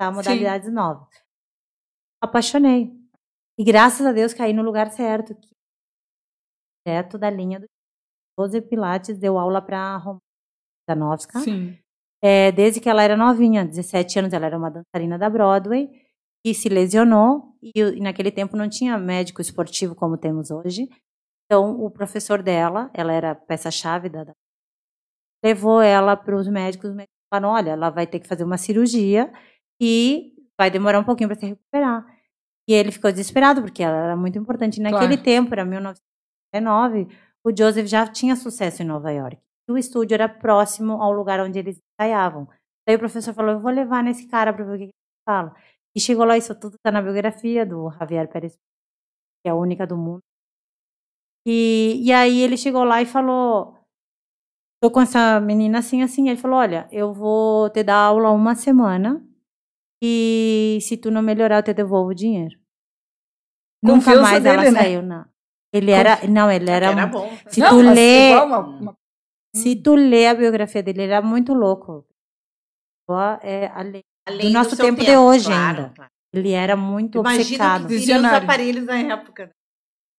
[0.00, 1.08] de modalidades novas.
[2.22, 2.92] Apaixonei.
[3.58, 5.34] E graças a Deus caí no lugar certo.
[5.34, 5.48] Que
[6.84, 7.66] perto da linha do
[8.38, 10.20] 12 Pilates, deu aula para Romana
[10.90, 11.40] Zanovska.
[11.40, 11.78] Sim.
[12.22, 15.88] É, desde que ela era novinha, 17 anos, ela era uma dançarina da Broadway
[16.44, 20.88] e se lesionou e, e naquele tempo não tinha médico esportivo como temos hoje.
[21.44, 24.32] Então o professor dela, ela era peça-chave da, da-
[25.44, 28.58] levou ela para os médicos, os médicos falaram, olha, ela vai ter que fazer uma
[28.58, 29.30] cirurgia
[29.80, 32.06] e vai demorar um pouquinho para se recuperar.
[32.68, 34.78] E ele ficou desesperado porque ela era muito importante.
[34.78, 35.22] E naquele Claro.
[35.22, 37.08] tempo, era 1999,
[37.44, 39.38] o Joseph já tinha sucesso em Nova York.
[39.68, 42.48] E o estúdio era próximo ao lugar onde eles ensaiavam.
[42.86, 44.92] Daí o professor falou: Eu vou levar nesse cara para ver o que ele
[45.28, 45.54] fala.
[45.96, 49.86] E chegou lá, isso tudo está na biografia do Javier Pérez, que é a única
[49.86, 50.22] do mundo.
[51.46, 53.78] E, e aí ele chegou lá e falou:
[54.82, 56.28] Tô com essa menina assim, assim.
[56.28, 59.25] Ele falou: Olha, eu vou te dar aula uma semana.
[60.08, 62.56] E se tu não melhorar, eu te devolvo o dinheiro.
[63.82, 64.80] Nunca Confiança mais ela dele, né?
[64.82, 65.24] saiu, não.
[65.72, 66.26] Ele era.
[66.28, 66.86] Não, ele era.
[66.86, 67.38] Era um- bom.
[67.48, 68.34] Se Não, tu lê.
[68.34, 68.94] uma- uma-
[69.54, 72.04] Se tu lê a biografia dele, ele era muito louco.
[73.08, 75.92] Só, é, ale- Além nosso seu tempo de hoje claro, ainda.
[75.94, 76.10] claro.
[76.34, 77.86] Ele era muito Imagina obcecado.
[77.88, 79.50] que seriam os aparelhos na época.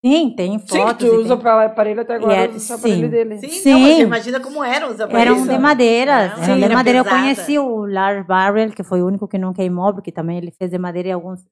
[0.06, 1.10] Sim, tem Sim, fotos.
[1.10, 3.10] tu e usa tem- para aparelho até agora, é- usa o aparelho sim.
[3.10, 3.40] dele.
[3.40, 3.72] Sim, Sim.
[3.74, 5.38] Não, mas imagina como eram os aparelhos.
[5.44, 6.14] Eram de madeira.
[6.14, 7.00] Não, eram sim, de era madeira.
[7.00, 10.52] Eu conheci o Lars Barrel, que foi o único que não queimou, porque também ele
[10.52, 11.44] fez de madeira e alguns.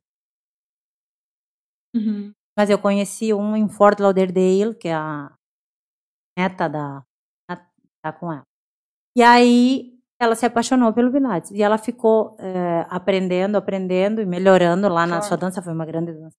[1.95, 2.31] Uhum.
[2.57, 5.31] Mas eu conheci um em Fort Lauderdale, que é a
[6.37, 7.03] neta da.
[8.03, 8.43] tá com ela.
[9.17, 11.51] E aí ela se apaixonou pelo Pilates.
[11.51, 15.23] E ela ficou eh, aprendendo, aprendendo e melhorando lá na Claro.
[15.25, 15.61] sua dança.
[15.61, 16.37] Foi uma grande dança.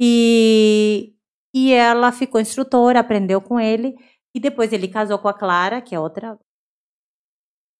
[0.00, 1.14] E,
[1.54, 3.96] e ela ficou instrutora, aprendeu com ele.
[4.34, 6.38] E depois ele casou com a Clara, que é outra.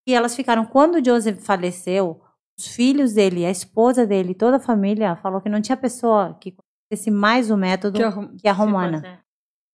[0.09, 0.64] E elas ficaram.
[0.64, 2.21] Quando o Joseph faleceu,
[2.59, 6.57] os filhos dele, a esposa dele, toda a família falou que não tinha pessoa que
[6.91, 9.01] conhecesse mais o método Que arrum- que a Romana.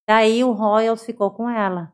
[0.09, 1.93] Daí o Royals ficou com ela.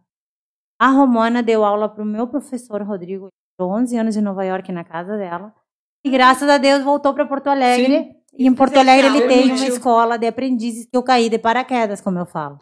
[0.80, 4.42] A Romana deu aula para o meu professor Rodrigo, ele ficou 11 anos em Nova
[4.44, 5.54] York na casa dela.
[6.04, 7.86] E graças a Deus voltou para Porto Alegre.
[8.04, 8.19] Sim.
[8.38, 12.00] E em Porto Alegre ele tem uma escola de aprendizes que eu caí de paraquedas,
[12.00, 12.58] como eu falo.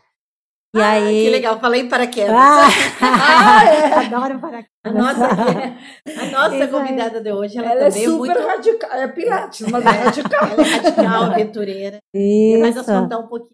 [0.77, 1.25] E Ah, aí.
[1.25, 2.35] Que legal, falei em paraquedas.
[2.37, 2.69] Ah,
[4.05, 4.71] Adoro paraquedas.
[4.85, 8.91] A nossa, a nossa convidada de hoje, ela, Ela é também é super muito radical.
[8.93, 10.45] É Pilates, mas é radical.
[10.53, 11.99] ela é radical, aventureira.
[12.15, 13.01] Mas nós Isso.
[13.01, 13.51] contar um pouquinho.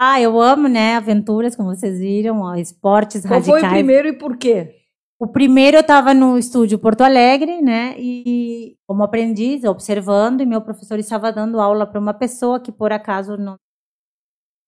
[0.00, 0.94] Ah, eu amo, né?
[0.94, 3.72] Aventuras, como vocês viram, ó, esportes Qual foi o radicais.
[3.74, 4.76] primeiro e por quê?
[5.20, 7.96] O primeiro eu estava no estúdio Porto Alegre, né?
[7.98, 12.92] E como aprendiz, observando, e meu professor estava dando aula para uma pessoa que por
[12.92, 13.56] acaso não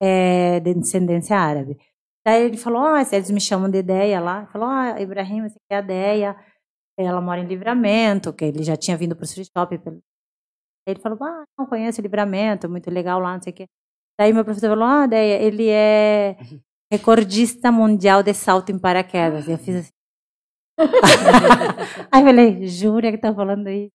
[0.01, 1.77] é de descendência árabe.
[2.25, 4.39] Daí ele falou, ah, eles me chamam de Ideia lá.
[4.39, 6.35] Ele falou, ah, Ibrahim, você quer a Ideia?
[6.97, 9.73] Ela mora em Livramento, que ele já tinha vindo para o Street Shop.
[10.85, 13.67] Ele falou, ah, não conheço Livramento, muito legal lá, não sei o quê.
[14.19, 16.37] Daí meu professor falou, ah, Ideia, ele é
[16.91, 19.47] recordista mundial de salto em paraquedas.
[19.47, 20.00] E eu fiz assim.
[22.11, 23.91] Aí eu falei, jura que tá falando isso?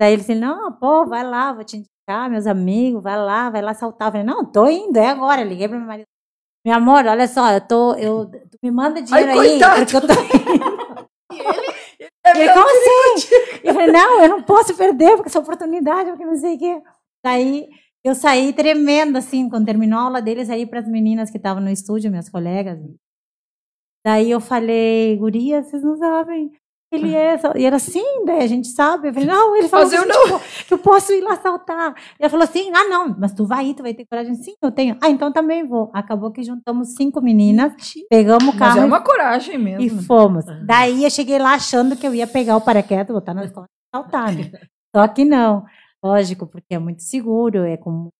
[0.00, 3.62] Daí ele disse, não, pô, vai lá, vou te indicar, meus amigos, vai lá, vai
[3.62, 4.08] lá saltar.
[4.08, 5.42] Eu falei, não, tô indo, é agora.
[5.42, 6.06] Eu liguei para meu marido.
[6.64, 7.94] Meu amor, olha só, eu tô.
[7.94, 11.06] Eu, tu me manda dinheiro Ai, aí, porque eu tô indo.
[11.32, 11.76] E ele?
[12.34, 13.28] Ele, como assim?
[13.62, 16.82] Eu falei, não, eu não posso perder, porque essa oportunidade, porque não sei o quê.
[17.24, 17.68] Daí
[18.04, 21.62] eu saí tremendo, assim, quando terminou a aula dele, saí para as meninas que estavam
[21.62, 22.78] no estúdio, minhas colegas.
[24.06, 26.52] Daí eu falei, guria, vocês não sabem.
[26.92, 27.36] Ele é.
[27.56, 29.08] E era assim, daí a gente sabe.
[29.08, 30.38] Eu falei, não, ele falou eu não.
[30.64, 31.92] que eu posso ir lá saltar.
[32.16, 34.36] Ele falou assim: ah, não, mas tu vai ir, tu vai ter coragem.
[34.36, 34.96] Sim, eu tenho.
[35.02, 35.90] Ah, então também vou.
[35.92, 37.72] Acabou que juntamos cinco meninas,
[38.08, 38.76] pegamos o carro.
[38.76, 39.82] Mas é uma coragem mesmo.
[39.82, 40.48] E fomos.
[40.48, 40.60] Ah.
[40.64, 43.96] Daí eu cheguei lá achando que eu ia pegar o paraquedas, botar na escola e
[43.96, 44.32] saltar.
[44.32, 44.52] Né?
[44.94, 45.64] Só que não.
[46.00, 48.10] Lógico, porque é muito seguro, é como.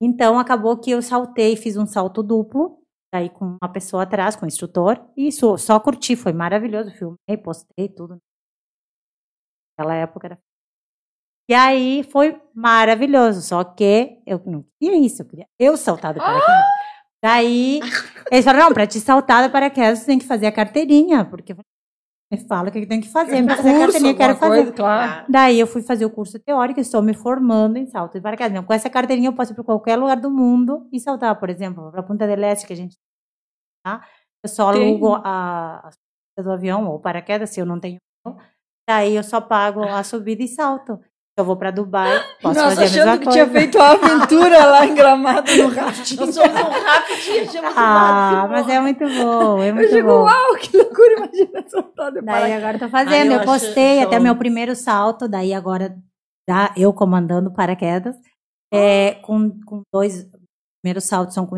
[0.00, 2.78] Então acabou que eu saltei, fiz um salto duplo
[3.14, 5.00] Aí com uma pessoa atrás, com o instrutor.
[5.16, 6.90] E isso, só curti, foi maravilhoso.
[6.90, 8.20] Filmei, postei tudo.
[9.78, 10.38] Naquela época era.
[11.48, 13.40] E aí foi maravilhoso.
[13.40, 16.48] Só que eu não queria isso, eu queria eu saltar do paraquedas.
[16.48, 16.84] Ah!
[17.22, 17.80] Daí
[18.32, 21.24] eles falaram: não, para te saltar do paraquedas, você tem que fazer a carteirinha.
[21.24, 21.54] Porque
[22.36, 23.40] fala o que tem que fazer.
[23.42, 24.56] Me fazer a carteirinha, quero fazer.
[24.56, 25.26] Coisa, claro.
[25.28, 28.64] Daí eu fui fazer o curso teórico, estou me formando em salto de paraquedas.
[28.64, 31.90] Com essa carteirinha eu posso ir para qualquer lugar do mundo e saltar, por exemplo,
[31.90, 32.96] para Punta del Este, que a gente
[33.84, 34.06] tá?
[34.42, 35.88] Eu só alugo a,
[36.36, 37.98] a do avião ou paraquedas, se eu não tenho.
[38.88, 41.00] Daí eu só pago a subida e salto.
[41.36, 43.44] Eu vou para Dubai, posso Nossa, fazer a mesma que coisa.
[43.44, 46.14] tinha feito uma aventura lá em Gramado no rafting.
[46.14, 50.22] Nós somos um rapidinho, chama Ah, mas é muito bom, é muito eu digo, bom.
[50.22, 54.20] uau, que loucura, imagina saltar de Daí agora tô fazendo, Ai, eu, eu postei até
[54.20, 55.96] meu primeiro salto, daí agora
[56.48, 58.14] já eu comandando paraquedas,
[58.72, 60.28] é, com, com dois,
[60.82, 61.56] primeiros saltos são com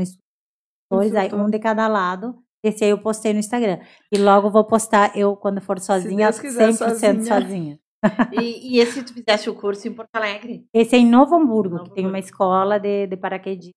[0.90, 2.34] dois, aí um de cada lado.
[2.64, 3.78] Esse aí eu postei no Instagram.
[4.10, 7.22] E logo vou postar eu, quando for sozinha, Se quiser, 100% sozinha.
[7.24, 7.78] sozinha.
[8.32, 10.66] E, e esse tu fizeste o curso em Porto Alegre?
[10.72, 13.74] Esse é em Novo Hamburgo, Novo que tem uma escola de, de paraquedismo.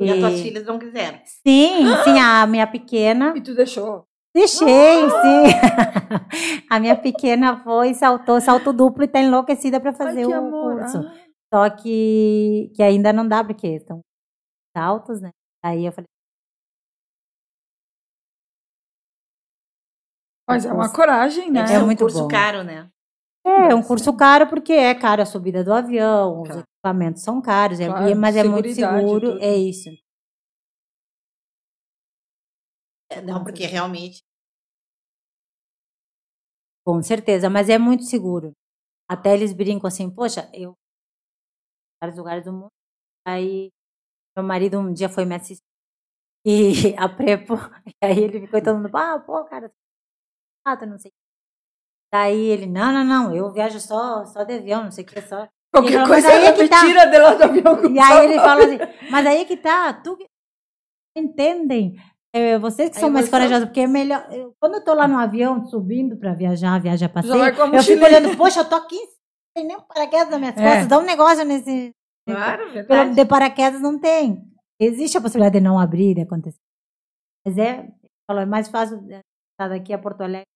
[0.00, 1.20] E, e as tuas filhas não quiseram?
[1.24, 3.34] Sim, sim, a minha pequena.
[3.36, 4.06] E tu deixou?
[4.34, 5.10] Deixei, ah!
[5.22, 6.64] sim.
[6.70, 10.78] a minha pequena foi, saltou, salto duplo e tá enlouquecida para fazer Ai, o amor.
[10.78, 10.98] curso.
[10.98, 11.30] Ah.
[11.52, 14.00] Só que, que ainda não dá, porque estão
[14.74, 15.30] altos, né?
[15.62, 16.06] Aí eu falei.
[20.48, 21.64] Mas é uma coragem, né?
[21.68, 22.28] É, é um curso bom.
[22.28, 22.90] caro, né?
[23.44, 26.58] É, é um curso caro porque é caro a subida do avião, claro.
[26.58, 29.88] os equipamentos são caros, é, claro, é, mas é muito seguro, é isso.
[33.10, 34.22] É, não, porque realmente.
[36.84, 38.52] Com certeza, mas é muito seguro.
[39.08, 40.74] Até eles brincam assim, poxa, eu
[42.00, 42.72] vários lugares do mundo.
[43.26, 43.70] Aí
[44.36, 45.64] meu marido um dia foi me assistir
[46.46, 47.54] e a Prepo,
[48.02, 49.72] e aí ele ficou todo mundo, ah, pô, cara,
[50.66, 51.12] ah, não sei.
[52.12, 55.20] Daí ele, não, não, não, eu viajo só, só de avião, não sei o que,
[55.22, 55.48] só.
[55.72, 56.80] Qualquer falou, coisa aí é que tá.
[56.80, 57.94] tira de lá do avião.
[57.94, 58.78] E aí ele fala assim,
[59.10, 60.18] mas aí é que tá, tu
[61.16, 61.96] entendem,
[62.32, 64.26] é, vocês que são mais corajosos, porque é melhor.
[64.32, 68.36] Eu, quando eu tô lá no avião, subindo para viajar, viajar passeio, eu fico olhando,
[68.36, 70.62] poxa, eu tô aqui, não tem nem um paraquedas nas minhas é.
[70.62, 71.92] costas, dá um negócio nesse.
[72.28, 73.14] Claro, verdade.
[73.14, 74.44] De paraquedas não tem.
[74.80, 76.58] Existe a possibilidade de não abrir, de acontecer.
[77.44, 77.88] Mas é,
[78.26, 80.46] falou, é mais fácil estar daqui a Porto Alegre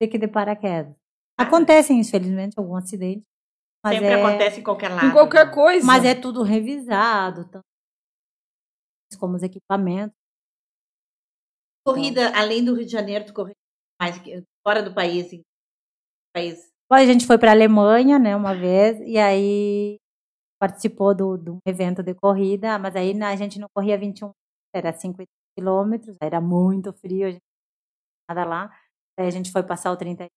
[0.00, 0.94] do que de paraquedas.
[1.38, 3.24] Acontecem, infelizmente, algum acidente.
[3.86, 4.14] Sempre é...
[4.14, 5.06] acontece em qualquer lado.
[5.06, 5.52] Em qualquer né?
[5.52, 5.86] coisa.
[5.86, 7.64] Mas é tudo revisado, tanto
[9.18, 10.16] como os equipamentos.
[11.86, 13.54] Corrida, então, além do Rio de Janeiro, tu correu
[14.00, 14.16] mais
[14.66, 15.42] fora do país, em
[16.34, 19.98] país a gente foi para a Alemanha, né, uma vez, e aí
[20.60, 24.30] participou do, do evento de corrida, mas aí a gente não corria 21,
[24.74, 25.26] era 50
[25.56, 27.42] quilômetros, era muito frio, a gente
[28.28, 28.70] nada lá.
[29.18, 30.28] A gente foi passar o 30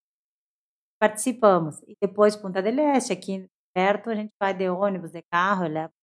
[1.00, 1.82] participamos.
[1.88, 5.94] E depois Punta del Este, aqui perto, a gente vai de ônibus, de carro, leva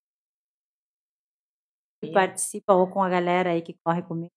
[2.02, 4.32] e participa ou com a galera aí que corre comigo.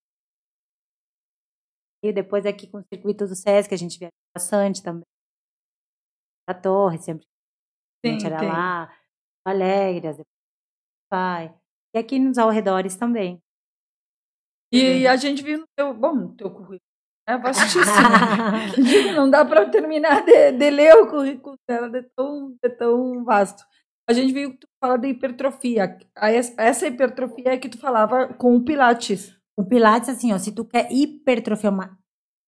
[2.04, 5.06] E depois aqui com o circuito do SESC, a gente viaja bastante também
[6.48, 7.28] a torre, sempre
[8.04, 9.00] a gente era lá,
[9.46, 10.18] Alegres,
[11.10, 11.54] pai.
[11.94, 13.42] E aqui nos arredores também.
[14.72, 16.89] E, a gente viu no teu, bom, no teu currículo,
[17.30, 17.86] É vastíssimo.
[19.16, 23.64] não dá para terminar de, de, ler o currículo dela, é tão, é tão vasto.
[24.10, 25.96] A gente viu que tu fala de hipertrofia.
[26.58, 29.40] Essa hipertrofia é que tu falava com o Pilates.
[29.56, 32.00] O Pilates, assim, ó, se tu quer hipertrofia, uma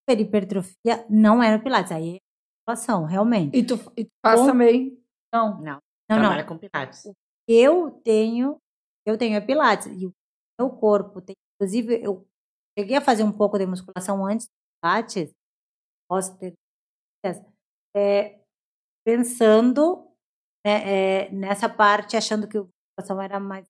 [0.09, 2.19] hipertrofia, não é no Pilates, aí é
[2.59, 3.55] musculação, realmente.
[3.55, 4.47] E tu, e tu faz com...
[4.47, 4.97] também?
[5.31, 5.61] Não.
[5.61, 5.77] Não,
[6.09, 6.47] não, Trabalha não.
[6.47, 7.05] com Pilates.
[7.05, 7.13] O
[7.47, 8.57] eu tenho,
[9.05, 10.13] eu tenho é Pilates, e o
[10.59, 12.25] meu corpo tem, inclusive, eu
[12.77, 14.49] cheguei a fazer um pouco de musculação antes
[14.81, 15.33] do Pilates,
[16.09, 16.53] posso ter
[17.95, 18.39] é,
[19.05, 20.07] pensando
[20.65, 23.67] né, é, nessa parte, achando que a musculação era mais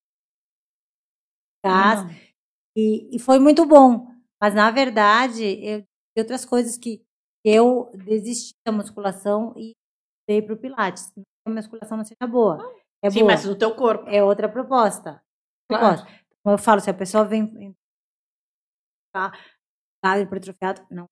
[1.63, 2.31] eficaz,
[2.75, 4.07] e, e foi muito bom.
[4.41, 5.83] Mas, na verdade, eu,
[6.17, 7.03] outras coisas que
[7.45, 9.75] eu desisti da musculação e
[10.27, 11.11] dei para o Pilates.
[11.45, 12.57] A musculação não seja boa.
[13.03, 13.31] É Sim, boa.
[13.33, 14.07] mas no teu corpo.
[14.07, 15.21] É outra proposta.
[15.67, 15.97] Claro.
[15.97, 16.21] Proposta.
[16.43, 17.75] Como eu falo, se a pessoa vem
[19.13, 19.31] tá,
[20.01, 21.07] tá hipertrofiado, não.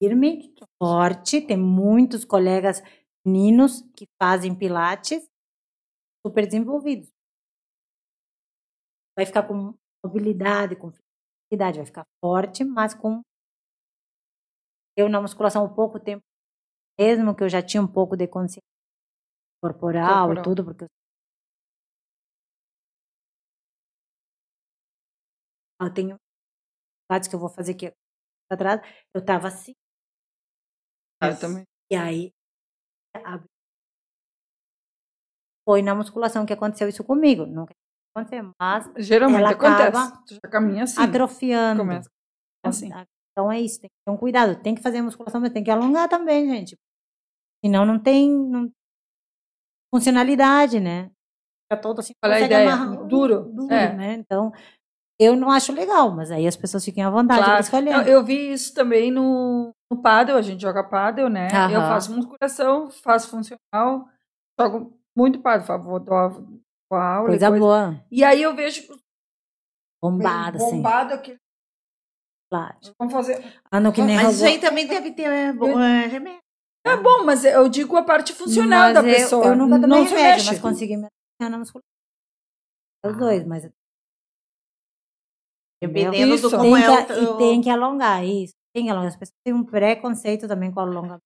[0.00, 2.82] Firme, forte, tem muitos colegas
[3.26, 5.28] meninos que fazem pilates
[6.26, 7.10] super desenvolvidos.
[9.16, 13.22] Vai ficar com mobilidade, com flexibilidade, vai ficar forte, mas com
[14.96, 16.22] eu na musculação há pouco tempo,
[17.00, 18.62] mesmo que eu já tinha um pouco de consciência
[19.62, 20.42] corporal, corporal.
[20.42, 20.86] e tudo, porque
[25.80, 26.16] eu tenho
[27.28, 27.92] que eu vou fazer aqui
[28.50, 28.80] atrás,
[29.14, 29.74] eu tava assim.
[31.22, 31.64] Eu também.
[31.90, 32.32] E aí
[35.66, 37.46] foi na musculação que aconteceu isso comigo.
[37.46, 37.66] Não
[38.14, 40.24] aconteceu, mas geralmente ela acontece.
[40.26, 41.00] Tu já caminha assim.
[41.00, 41.80] Atrofiando.
[41.80, 42.10] Começa
[42.64, 42.90] assim.
[43.32, 44.62] Então é isso, tem que ter um cuidado.
[44.62, 46.78] Tem que fazer musculação, mas tem que alongar também, gente.
[47.64, 48.70] Senão não tem, não
[49.92, 51.10] funcionalidade, né?
[51.64, 52.74] Fica todo assim, é a ideia?
[52.74, 53.92] Amarrar, duro, duro é.
[53.94, 54.12] né?
[54.14, 54.52] Então,
[55.18, 57.58] eu não acho legal, mas aí as pessoas fiquem à vontade claro.
[57.58, 57.94] de escolher.
[57.94, 61.48] Eu, eu vi isso também no, no paddle, a gente joga paddle, né?
[61.52, 61.70] Aham.
[61.70, 64.08] Eu faço musculação, faço funcional,
[64.58, 66.32] jogo muito paddle, vou dar
[66.90, 67.28] aula.
[67.28, 68.04] Coisa, coisa boa.
[68.10, 68.82] E aí eu vejo
[70.02, 70.76] bombado, assim.
[70.76, 71.36] Bombado aqui.
[72.50, 72.76] Claro.
[72.98, 73.44] Vamos fazer.
[73.70, 76.42] Ah, não, que nem Mas isso aí também deve ter é, é, remédio.
[76.86, 79.46] É bom, mas eu digo a parte funcional mas da eu, pessoa.
[79.46, 81.08] Eu nunca tomei não remédio, mas consegui me
[81.40, 81.88] na musculação.
[83.06, 83.68] Os dois, mas...
[85.86, 87.34] Dependendo do como tem é que, o...
[87.34, 88.54] E tem que alongar, isso.
[88.74, 89.08] Tem que alongar.
[89.08, 91.22] As pessoas têm um preconceito também com alongamento.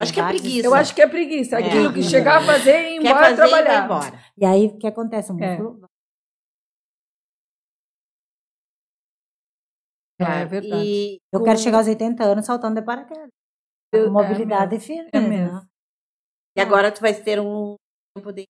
[0.00, 0.66] Acho que é preguiça.
[0.66, 1.56] Eu acho que é preguiça.
[1.56, 1.66] É.
[1.66, 3.84] Aquilo que chegar a fazer e ir embora fazer, trabalhar.
[3.84, 4.24] embora.
[4.36, 5.32] E aí, o que acontece?
[5.32, 5.58] O é.
[5.58, 5.88] músculo...
[10.20, 10.84] É, é verdade.
[10.84, 13.30] E eu quero chegar aos 80 anos saltando de paraquedas.
[13.92, 15.10] Eu, mobilidade é firme.
[15.12, 15.54] É mesmo.
[15.54, 15.66] Né?
[16.56, 17.76] E agora tu vai ter um
[18.14, 18.44] tempo de.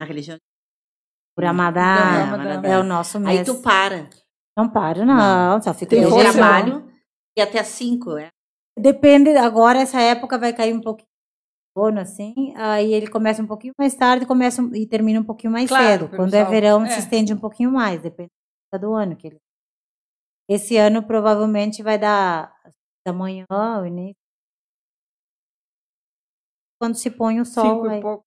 [0.00, 0.38] A religião.
[1.34, 2.28] Por Amadá,
[2.62, 3.40] é o nosso mês.
[3.40, 4.08] Aí tu para.
[4.56, 5.14] Não paro, não.
[5.14, 5.62] não.
[5.62, 6.90] Só fica eu trabalho
[7.36, 8.28] e até às 5, é?
[8.78, 11.08] Depende, agora essa época vai cair um pouquinho
[12.00, 16.04] assim, aí ele começa um pouquinho mais tarde começa e termina um pouquinho mais claro,
[16.06, 16.16] cedo.
[16.16, 16.90] Quando é verão, é.
[16.90, 18.30] se estende um pouquinho mais, depende
[18.78, 19.38] do ano que ele.
[20.48, 22.54] Esse ano provavelmente vai dar
[23.06, 24.16] da manhã, o início.
[26.78, 27.76] Quando se põe o sol.
[27.76, 27.98] Cinco aí.
[27.98, 28.24] e pouco.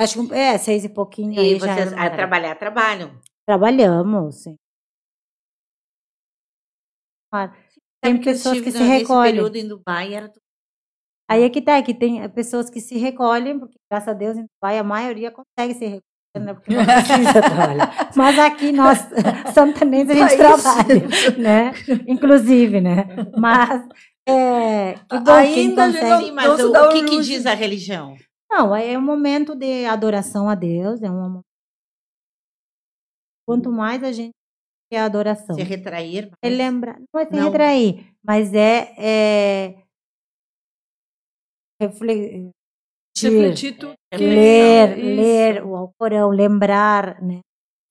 [0.00, 1.32] Acho que é, seis e pouquinho.
[1.34, 3.20] E aí vocês a trabalhar, trabalham?
[3.46, 4.56] Trabalhamos, sim.
[8.00, 9.32] Tem pessoas que se recolhem.
[9.32, 10.32] período em Dubai era
[11.30, 14.36] Aí é que tá, é que tem pessoas que se recolhem, porque graças a Deus
[14.36, 16.54] em Dubai a maioria consegue se recolher né?
[16.54, 18.10] Porque não precisa trabalhar.
[18.14, 18.98] Mas aqui nós,
[19.52, 21.72] santanenses, a gente trabalha, né?
[22.06, 23.06] Inclusive, né?
[23.36, 23.86] Mas
[24.28, 26.24] é, que bom Ainda quem consegue.
[26.26, 28.16] Sim, mas o, o que, que diz a religião?
[28.50, 31.42] Não, é um momento de adoração a Deus, é um
[33.46, 34.34] Quanto mais a gente
[34.90, 35.54] quer adoração.
[35.54, 36.30] Se retrair.
[36.42, 37.44] É lembrar, não é se não.
[37.44, 39.84] retrair, mas é, é
[41.80, 42.52] refletir,
[43.22, 43.94] refletir tudo.
[44.12, 47.40] Ler, ler o Alcorão, lembrar, né?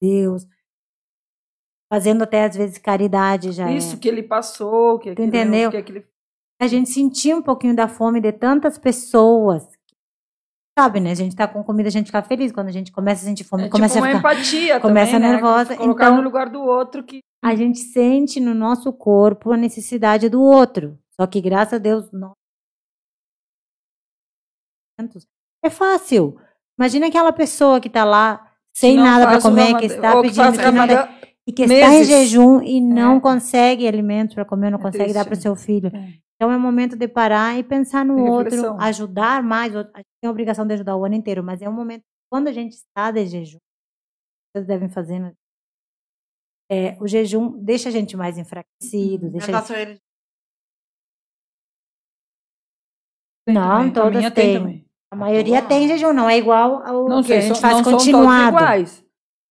[0.02, 0.46] Deus.
[1.92, 3.72] Fazendo até às vezes caridade já.
[3.72, 4.00] Isso é.
[4.00, 5.72] que ele passou, que, aquilo, entendeu?
[5.72, 6.06] que aquele...
[6.60, 9.77] A gente sentia um pouquinho da fome de tantas pessoas.
[10.78, 11.10] Sabe, né?
[11.10, 12.52] A gente tá com comida, a gente fica feliz.
[12.52, 15.32] Quando a gente começa a sentir fome, é, começa tipo a ficar, empatia começa também,
[15.32, 15.72] nervosa.
[15.72, 15.78] Né?
[15.78, 20.30] Colocar então, no lugar do outro que a gente sente no nosso corpo a necessidade
[20.30, 20.96] do outro.
[21.20, 22.34] Só que graças a Deus nós
[25.64, 26.38] é fácil.
[26.78, 30.72] Imagina aquela pessoa que está lá sem não nada para comer, que está pedindo que
[30.72, 31.10] nada,
[31.48, 31.84] e que meses.
[31.84, 33.20] está em jejum e não é.
[33.20, 35.16] consegue alimentos para comer, não é consegue triste.
[35.16, 35.90] dar para o seu filho.
[35.92, 36.27] É.
[36.38, 39.76] Então é o momento de parar e pensar no outro, ajudar mais.
[39.76, 42.48] A gente tem a obrigação de ajudar o ano inteiro, mas é um momento quando
[42.48, 43.58] a gente está de jejum,
[44.54, 45.36] vocês devem fazer
[46.70, 49.62] é, o jejum deixa a gente mais enfraquecido, deixa A
[53.46, 54.26] Tem Não, também.
[54.26, 54.86] A todas têm.
[55.10, 57.78] A maioria tem jejum, não é igual ao Não que sei, a gente são- faz
[57.78, 58.58] não são todos continuado.
[58.58, 59.06] iguais.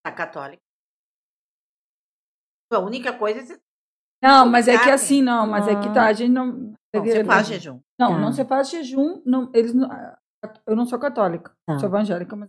[0.05, 0.63] tá católica.
[2.71, 3.59] A única coisa é
[4.23, 6.47] Não, mas é que assim, não, mas é que tá, a gente não.
[6.95, 7.81] não, você faz jejum.
[7.99, 8.19] Não, Tá.
[8.19, 9.23] não se faz jejum.
[9.25, 9.89] Não, eles não,
[10.67, 11.79] eu não sou católica, Tá.
[11.79, 12.49] sou evangélica, mas,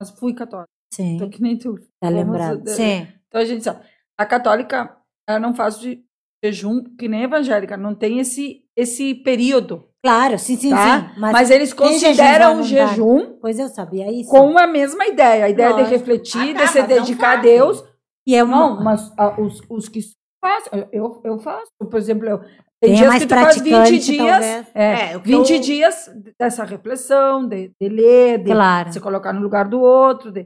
[0.00, 0.68] mas fui católica.
[0.92, 1.74] Sim, Tô que nem tu.
[2.00, 2.66] tá lembrado.
[2.68, 3.84] Sim, Então a gente sabe.
[4.18, 4.96] A católica,
[5.28, 6.04] ela não faz de
[6.44, 11.12] jejum que nem a evangélica, não tem esse, esse período, claro, sim, sim, tá?
[11.14, 11.20] sim.
[11.20, 12.88] Mas, eles tem jejum consideram o voluntário.
[12.88, 14.28] jejum Pois eu sabia isso.
[14.30, 15.88] com a mesma ideia, a ideia Lógico.
[15.88, 17.40] de refletir, Ah, de tá, se mas não dedicar a.
[17.40, 17.84] Deus.
[18.26, 20.00] E é uma, Não, mas ah, os, os que
[20.44, 21.70] fazem, eu, eu faço.
[21.78, 22.38] Por exemplo, eu,
[22.80, 25.52] tem é dias mais que tu faz 20 praticante, dias, é, É, o que 20
[25.54, 30.32] eu- dias dessa reflexão, de, de ler, de Claro, se colocar no lugar do outro.
[30.32, 30.44] De,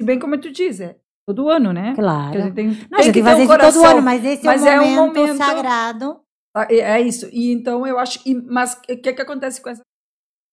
[0.00, 0.96] se bem como tu diz, é
[1.28, 1.94] todo ano, né?
[1.94, 2.40] Que a claro.
[2.40, 3.98] gente tem, Não, a tem gente que vai ter um fazer isso todo coração.
[3.98, 6.20] ano, mas esse Mas é, é o um momento, momento- sagrado.
[6.56, 7.28] Ah, É é isso.
[7.32, 8.18] E então eu acho.
[8.24, 9.82] e- mas o que, que acontece com essa?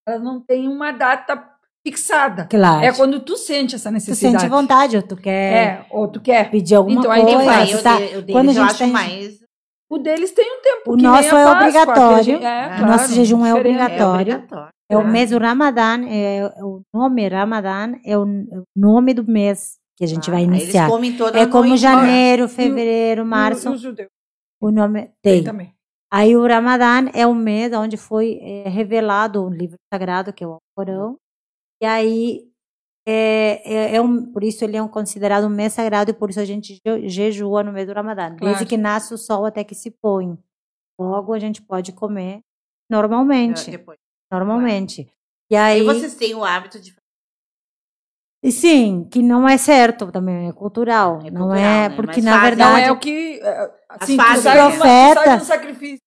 [0.05, 1.53] Ela não tem uma data
[1.86, 2.45] fixada.
[2.49, 2.84] Claro.
[2.86, 4.39] É quando tu sente essa tu necessidade.
[4.41, 6.49] sente vontade, ou tu quer É, ou tu quer.
[6.49, 7.38] pedir alguma Então, aí coisa.
[7.39, 7.95] tem Aí tá?
[7.95, 9.43] o deles Quando a eu gente acho tem- mais
[9.89, 10.93] O deles tem um tempo.
[10.93, 12.23] O nosso é Páscoa, obrigatório.
[12.23, 13.55] gente- é, O claro, nosso jejum é diferente.
[13.55, 14.34] é obrigatório.
[14.36, 14.69] obrigatório.
[14.89, 15.03] É o É.
[15.03, 18.25] mês do Ramadã, é, o nome Ramadã é o
[18.75, 20.84] nome do mês que a gente vai Ah, iniciar.
[20.86, 24.07] Eles comem toda É como noite, janeiro, fevereiro, março, E o judeu
[24.61, 25.43] o nome tem tem.
[25.43, 25.73] também.
[26.11, 30.57] Aí o Ramadã é o mês onde foi revelado o livro sagrado, que é o
[30.75, 31.17] Corão.
[31.84, 32.47] E aí,
[33.05, 36.29] é, é, é um, por isso ele é um, considerado um mês sagrado e por
[36.29, 38.29] isso a gente je- jejua no mês do Ramadã.
[38.29, 38.65] Desde Claro.
[38.67, 40.38] que nasce o sol até que se põe.
[40.97, 42.41] Logo a gente pode comer É,
[42.89, 43.69] normalmente.
[43.69, 43.97] depois.
[44.31, 45.11] Normalmente.
[45.51, 46.95] E Aí aí, vocês têm o hábito de
[48.45, 51.19] e sim, que não é certo também, é cultural.
[51.25, 51.95] É não cultural, é, né?
[51.95, 52.81] porque Mas na fazem- Não verdade.
[52.88, 53.39] é o que.
[53.41, 54.63] é, Assim, tu fazem, sai, né?
[54.63, 55.38] uma- tu sai Profeta.
[55.38, 56.03] do sacrifício.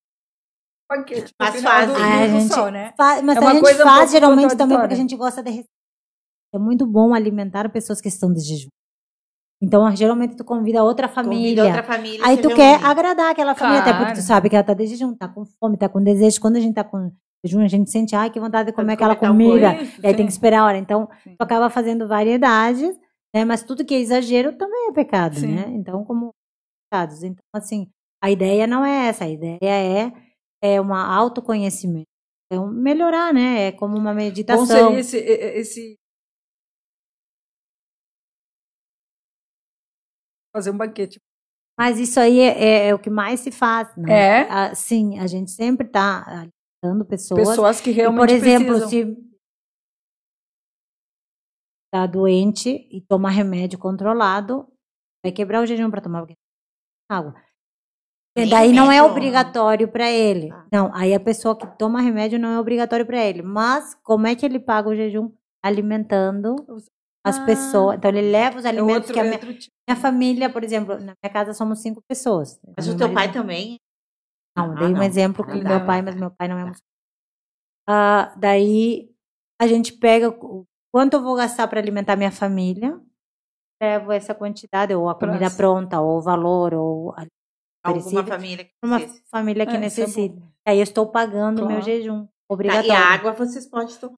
[0.88, 1.32] Banquete.
[1.32, 1.94] no Mas final fazem.
[1.94, 2.92] do- Ah, a do gente sol, né?
[2.96, 5.50] Fa- mas É a gente coisa um faz geralmente também porque a gente gosta de
[5.50, 5.68] receber.
[6.54, 8.68] É muito bom alimentar pessoas que estão de jejum.
[9.60, 11.64] Então, geralmente tu convida outra convida família.
[11.64, 12.20] outra família.
[12.26, 12.54] Aí tu reúne.
[12.56, 14.18] quer agradar aquela família, até porque Claro.
[14.20, 16.40] tu sabe que ela tá de jejum, tá com fome, tá com desejo.
[16.40, 17.10] Quando a gente tá com
[17.44, 19.74] jejum, a gente sente, ai, que vontade de comer aquela comida.
[19.82, 20.16] Isso, E aí sim.
[20.18, 20.78] tem que esperar a hora.
[20.78, 21.34] Então, Sim.
[21.36, 22.96] tu acaba fazendo variedades,
[23.34, 23.44] né?
[23.46, 25.54] Mas tudo que é exagero também é pecado, Sim.
[25.54, 25.64] né?
[25.70, 26.32] Então, como
[26.90, 27.22] pecados.
[27.22, 27.88] Então, assim,
[28.22, 29.24] a ideia não é essa.
[29.24, 30.12] A ideia é,
[30.62, 32.06] é um autoconhecimento.
[32.50, 33.68] É um melhorar, né?
[33.68, 34.66] É como uma Bom meditação.
[34.66, 35.98] seria esse, esse.
[40.54, 41.18] Fazer um banquete.
[41.78, 44.12] Mas isso aí é, é- é o que mais se faz, né?
[44.12, 44.40] É?
[44.50, 46.24] Ah, sim, a gente sempre está
[46.82, 47.48] alimentando pessoas.
[47.48, 48.88] Pessoas que E, realmente por exemplo, precisam.
[48.88, 49.26] se
[51.86, 54.66] está doente e toma remédio controlado,
[55.22, 56.26] vai quebrar o jejum para tomar
[57.10, 57.34] água.
[58.36, 60.50] E Nem daí não é obrigatório para ele.
[60.52, 60.66] Ah.
[60.70, 63.42] Não, aí a pessoa que toma remédio não é obrigatório para ele.
[63.42, 65.32] Mas como é que ele paga o jejum?
[65.64, 66.54] Alimentando
[67.24, 67.44] as Ah.
[67.46, 67.96] pessoas.
[67.96, 69.74] Então ele leva os É alimentos outro, que a é minha, tipo.
[69.88, 72.60] minha família, por exemplo, na minha casa somos cinco pessoas.
[72.76, 73.78] Mas o teu marido- pai também.
[74.56, 75.02] não, Ah, dei um não.
[75.02, 75.68] exemplo Ah, com tá.
[75.68, 76.82] meu pai, mas meu pai não é muçulmano.
[77.88, 79.10] Ah, daí
[79.60, 82.98] a gente pega o quanto eu vou gastar para alimentar minha família,
[83.82, 85.56] levo essa quantidade, ou a comida Próximo.
[85.58, 87.26] pronta, ou o valor, ou a
[87.86, 89.22] Alguma família que uma precisa.
[89.30, 90.34] família que É, é necessita.
[90.34, 90.48] bom.
[90.66, 91.82] Aí eu estou pagando o meu Claro.
[91.84, 92.88] jejum Tá, obrigatório.
[92.88, 94.16] e a água vocês podem tomar.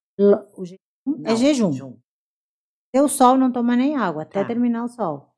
[0.56, 0.78] O jejum
[1.24, 1.72] é Não, jejum.
[2.94, 4.46] Se o sol não toma nem água, até Tá.
[4.48, 5.28] terminar o sol.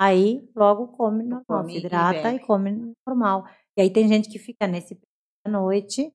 [0.00, 2.46] Aí, logo come normal, Come se e hidrata e, bebe.
[2.46, 3.46] come normal.
[3.76, 5.08] E aí tem gente que fica nesse período
[5.44, 6.12] da noite,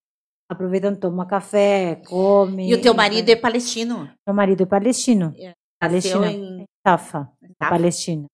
[0.51, 2.69] aproveitando, toma café, come.
[2.69, 4.09] E o teu e marido é palestino.
[4.27, 5.33] Meu marido é palestino.
[5.37, 6.31] É, Palestina.
[6.31, 7.69] Em Tafa, Tafa.
[7.75, 8.25] Palestina.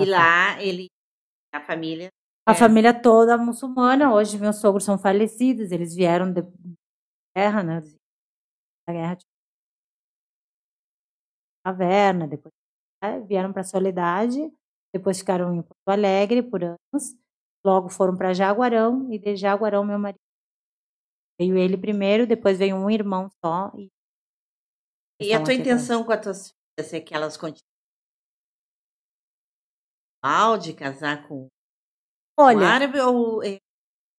[0.00, 0.86] E lá ele.
[1.52, 2.10] A família.
[2.48, 2.54] A É.
[2.54, 4.12] família toda muçulmana.
[4.14, 6.42] Hoje meus sogros são falecidos, eles vieram da
[7.36, 7.80] guerra, né?
[8.86, 9.24] Da guerra de
[11.64, 12.52] caverna, depois
[13.02, 14.52] né, vieram para Soledade,
[14.94, 17.16] depois ficaram em Porto Alegre por anos,
[17.64, 20.18] logo foram para Jaguarão e de Jaguarão meu marido
[21.38, 23.90] veio ele primeiro, depois veio um irmão só e
[25.20, 27.62] E a tua intenção com as tuas filhas é que elas continuem
[30.22, 31.48] mal de casar com
[32.38, 33.58] Olha, árabe ou é,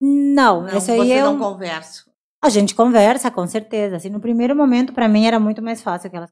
[0.01, 2.09] não, não, esse aí você é não conversa?
[2.43, 3.97] A gente conversa, com certeza.
[3.97, 6.31] Assim, no primeiro momento, para mim, era muito mais fácil que elas.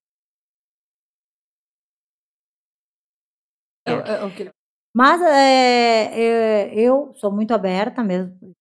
[3.87, 4.51] É, é, o que-
[4.95, 8.55] Mas é, é, eu sou muito aberta mesmo.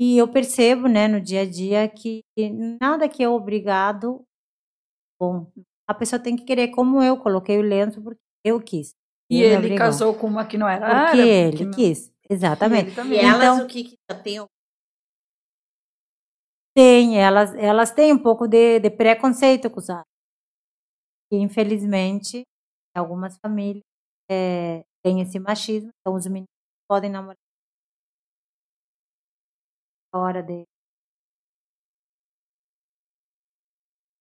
[0.00, 2.22] E eu percebo, né, no dia a dia, que
[2.80, 4.24] nada que é obrigado
[5.20, 5.50] bom.
[5.88, 7.16] A pessoa tem que querer como eu.
[7.18, 8.94] Coloquei o lenço porque eu quis.
[9.30, 9.78] E Ele ele obrigou.
[9.78, 12.12] casou com uma que não era Porque árabe, ele que não- quis.
[12.30, 12.98] Exatamente.
[13.00, 14.46] ele E elas, Então- o que, que já tem?
[16.76, 20.06] Tem, elas, elas têm um pouco de, de preconceito com os árabes.
[21.32, 22.42] E, infelizmente,
[22.96, 23.82] algumas famílias
[24.30, 26.48] eh, têm esse machismo, então os meninos
[26.88, 27.36] podem namorar
[30.12, 30.64] a hora de.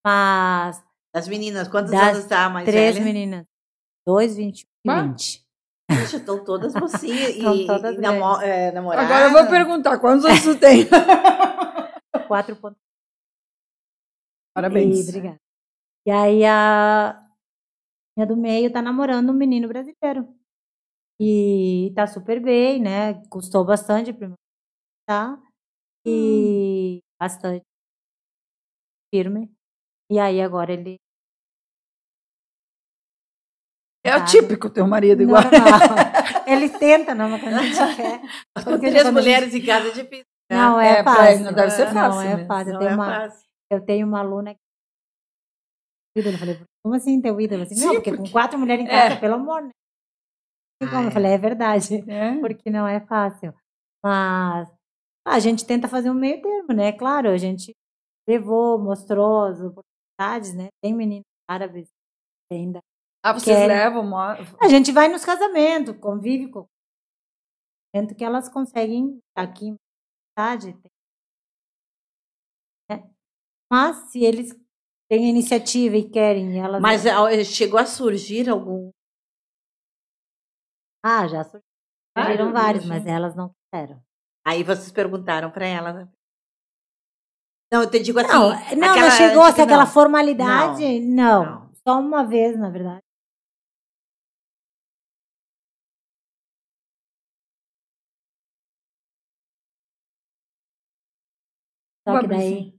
[0.06, 0.84] Mas
[1.18, 3.06] As meninas, quantos Das anos tá a mais três velha?
[3.06, 3.48] meninas,
[4.06, 5.44] dois, vinte e vinte.
[5.90, 9.06] Puxa, estão todas mocinhas e, Estão todas e namo é, namoradas.
[9.10, 10.86] Agora eu vou perguntar, quantos anos tu tem?
[12.28, 12.80] Quatro pontos.
[14.54, 15.08] Parabéns.
[15.08, 15.40] E, obrigada.
[16.06, 17.20] E aí a
[18.16, 20.28] minha do meio tá namorando um menino brasileiro.
[21.20, 23.26] E tá super bem, né?
[23.28, 24.36] Custou bastante pra mim,
[25.08, 25.42] tá?
[26.06, 27.66] E bastante
[29.12, 29.52] firme.
[30.12, 30.98] E aí agora ele
[34.08, 34.18] É Tá.
[34.24, 35.42] atípico teu marido igual.
[35.44, 35.98] normal.
[36.48, 38.22] ele tenta, não, mas quando a gente quer.
[38.64, 40.26] Porque três a gente- mulheres em casa é difícil.
[40.50, 40.58] né?
[40.58, 41.44] Não é, É, fácil.
[41.44, 42.48] não deve ser Não fácil é mesmo.
[42.48, 42.70] fácil.
[42.70, 43.48] Eu Não tenho é uma, fácil.
[43.70, 44.60] Eu tenho uma aluna que.
[46.16, 47.64] Eu falei, como assim teu ídolo?
[47.64, 49.20] Assim, não, porque, porque- com quatro mulheres em casa, É.
[49.20, 49.70] pelo amor, né?
[50.82, 51.02] Não como.
[51.02, 51.12] Ah, Eu é.
[51.12, 52.10] falei, é verdade.
[52.10, 52.40] É.
[52.40, 53.54] Porque não é fácil.
[54.04, 54.70] Mas
[55.28, 56.92] a gente tenta fazer um meio termo, né?
[56.94, 57.74] Claro, a gente
[58.28, 60.70] levou, mostrou as oportunidades, né?
[60.82, 61.88] Tem meninos árabes
[62.52, 62.80] ainda.
[63.30, 63.68] Ah, vocês Querem.
[63.68, 66.66] levam, A gente vai nos casamentos, convive com
[67.94, 69.76] momento que elas conseguem aqui em
[70.38, 70.74] cidade.
[72.90, 73.10] né?
[73.72, 74.56] Mas se eles
[75.10, 78.92] têm iniciativa e querem, elas Mas ó, chegou a surgir algum.
[81.04, 81.64] ah, já surgiram
[82.16, 82.96] Vários, vários, né?
[82.96, 84.02] mas elas não quiseram.
[84.46, 85.94] Aí vocês perguntaram para ela.
[85.94, 86.12] né?
[87.72, 88.30] Não, eu te digo assim.
[88.30, 88.56] Não, não,
[88.92, 89.92] aquela- não chegou a ser aquela não.
[89.92, 91.46] formalidade, não.
[91.46, 91.74] Não.
[91.76, 93.02] Só uma vez, na verdade.
[102.08, 102.74] Só que daí.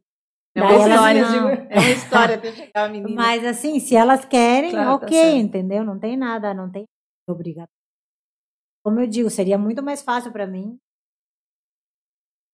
[0.54, 3.14] É daí uma história, não- é uma história até chegar a menina.
[3.14, 5.36] Mas assim, se elas querem, Claro, tá ok, certo.
[5.36, 5.84] entendeu?
[5.84, 6.84] Não tem nada, não tem
[7.28, 7.72] obrigatório.
[8.84, 10.78] Como eu digo, seria muito mais fácil para mim.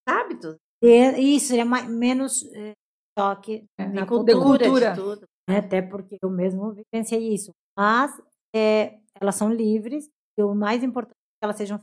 [0.07, 2.73] hábitos, ter- Isso, seria mais, menos eh,
[3.19, 4.37] choque É, na de cultura.
[4.39, 4.91] cultura, cultura.
[4.91, 5.27] de tudo.
[5.49, 5.59] né?
[5.59, 7.53] Até porque eu mesmo vivenciei isso.
[7.79, 8.21] Mas
[8.55, 11.81] é, elas são livres e o mais importante é que elas sejam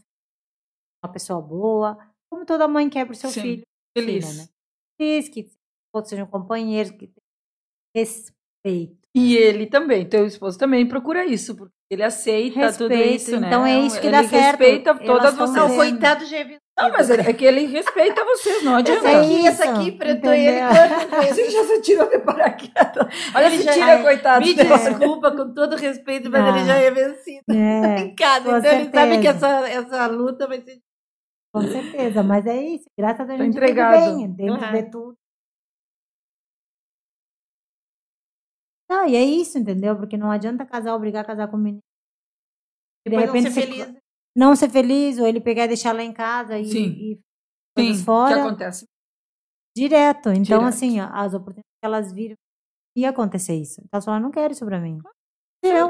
[1.04, 1.98] uma pessoa boa,
[2.30, 3.64] como toda mãe quer para o seu Sim, filho.
[3.98, 4.26] Feliz.
[4.30, 4.50] filha, né?
[5.02, 5.48] Feliz, que
[5.92, 7.16] todos sejam companheiros, que tenham
[7.96, 9.02] respeito.
[9.16, 13.48] E ele também, teu esposo também procura isso, porque ele aceita tudo Respeito, isso, né?
[13.48, 14.60] então é isso que ele dá certo.
[14.60, 15.68] respeita Elas todas tão vocês.
[15.68, 16.62] Não, coitado é vencido.
[16.80, 19.08] Não, mas ele- é que ele respeita vocês, não adianta.
[19.10, 20.60] Essa aqui, essa isso, aqui, pretou ele
[21.28, 23.08] Você já se tirou de paraquedas.
[23.36, 24.46] Olha Ele já- tira, Ai, coitado.
[24.46, 24.70] Me dele.
[24.70, 26.56] desculpa, com todo respeito, mas Não.
[26.58, 27.42] ele já é vencido.
[27.50, 29.48] É, então ele sabe que certeza.
[29.48, 30.80] essa, essa luta vai ser.
[31.54, 32.86] Com certeza, mas é isso.
[32.98, 34.16] Graças a Deus Tá entregado.
[34.16, 34.78] bem, dentro Claro.
[34.78, 35.18] de tudo.
[38.90, 39.96] Não, e é isso, entendeu?
[39.96, 41.82] Porque não adianta casar, obrigar a casar com o menino.
[43.06, 44.02] De Depois não repente ser feliz.
[44.36, 46.88] não ser feliz, ou ele pegar e deixar lá em casa e, Sim.
[46.90, 47.22] e Sim,
[47.76, 48.46] coisas que fora.
[48.46, 48.86] acontece.
[49.76, 50.30] Direto.
[50.30, 50.66] Então, Direto.
[50.66, 52.36] assim, as oportunidades que elas viram,
[52.98, 53.82] ia acontecer isso.
[53.86, 54.98] Então, falaram, não quero isso pra mim.
[55.64, 55.90] Eu.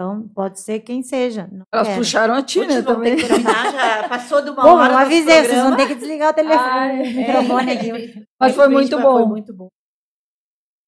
[0.00, 1.46] Então, pode ser quem seja.
[1.70, 1.98] Elas quero.
[2.00, 3.16] puxaram a ti, Putz, né, vamos também.
[3.16, 4.86] ter que terminar, já passou de uma Bom, hora.
[4.86, 7.12] eu nosso avisei, vocês vão ter que desligar o telefone, Ai, o é.
[7.12, 8.26] microfone aqui.
[8.40, 9.12] Mas foi muito mas bom.
[9.18, 9.68] Foi muito bom.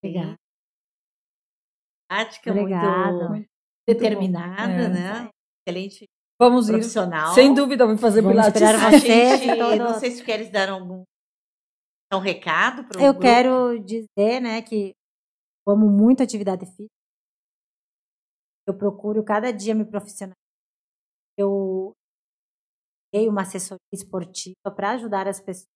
[0.02, 0.34] Obrigada.
[2.09, 3.28] Prática, Obrigada.
[3.28, 3.48] muito
[3.86, 4.89] determinada, É.
[4.89, 5.28] né?
[5.68, 6.06] Excelente
[6.40, 6.72] Vamos ir.
[6.72, 7.34] profissional.
[7.34, 8.62] Sem dúvida, vamos fazer Vamos pilates.
[8.62, 11.05] esperar A Você, gente, todo- não sei se queres dar algum
[12.14, 14.94] um recado para Eu quero dizer, né, que
[15.68, 16.89] amo muito atividade física.
[18.66, 20.36] Eu procuro cada dia me profissionalizar.
[21.36, 21.93] Eu
[23.12, 25.68] dei uma assessoria esportiva para ajudar as pessoas.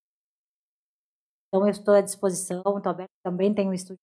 [1.48, 3.12] Então, eu estou à disposição, estou aberta.
[3.24, 4.00] Também tenho um estúdio.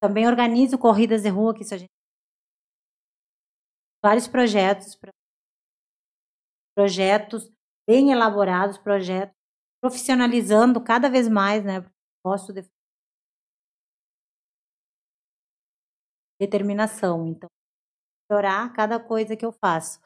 [0.00, 1.90] Também organizo corridas de rua, que isso a gente.
[4.02, 4.96] Vários projetos,
[6.76, 7.50] projetos
[7.88, 9.34] bem elaborados, projetos
[9.80, 11.80] profissionalizando cada vez mais, né?
[12.24, 12.62] Gosto de
[16.40, 17.48] determinação, então
[18.30, 20.00] melhorar cada coisa que eu faço.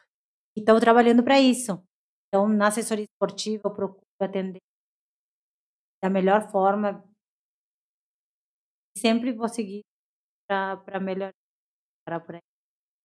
[0.57, 1.83] Então trabalhando para isso.
[2.29, 4.61] Então na assessoria esportiva eu procuro atender
[6.03, 7.05] da melhor forma
[8.97, 9.83] e sempre vou seguir
[10.49, 11.33] para melhorar
[12.05, 12.41] para por aí.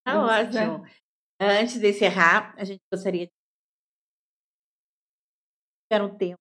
[0.05, 0.85] Tá ótimo.
[1.39, 3.31] Antes de encerrar, a gente gostaria de
[5.83, 6.39] tiver um tempo.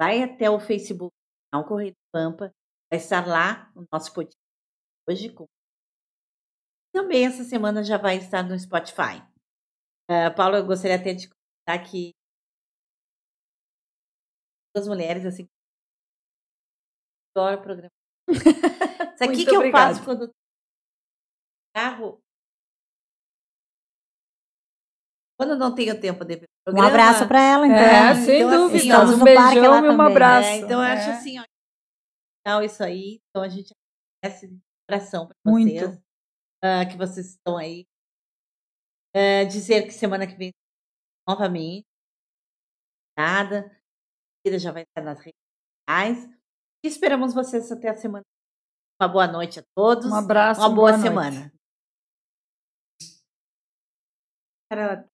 [0.00, 1.14] Vai até o Facebook,
[1.52, 2.52] não Correio do Pampa,
[2.90, 4.41] vai estar lá o nosso podcast.
[5.08, 5.34] Hoje.
[6.94, 9.22] Também essa semana já vai estar no Spotify.
[10.10, 12.12] Uh, Paulo, eu gostaria até de contar que
[14.74, 15.46] duas mulheres assim
[17.34, 17.90] adoro o programa.
[18.28, 20.30] Isso aqui que eu faço quando
[21.74, 22.20] carro.
[25.38, 26.88] Quando não tenho tempo de programa.
[26.88, 27.78] Um abraço para ela, então.
[27.78, 29.02] É, sem então, dúvida.
[29.02, 30.48] Assim, um beijão e um abraço.
[30.48, 31.12] É, então, eu acho é.
[31.12, 31.36] assim,
[32.46, 33.20] ó, isso aí.
[33.28, 33.72] Então, a gente
[34.22, 35.98] agradece de coração para vocês.
[36.64, 37.86] Uh, que vocês estão aí.
[39.14, 40.52] Uh, dizer que semana que vem,
[41.28, 41.86] novamente,
[43.18, 43.78] nada.
[44.46, 45.38] A já vai estar nas redes
[45.88, 46.26] sociais.
[46.84, 48.24] E esperamos vocês até a semana.
[49.00, 50.06] Uma boa noite a todos.
[50.06, 50.60] Um abraço.
[50.60, 51.52] Uma boa, boa semana.
[54.70, 55.11] Noite.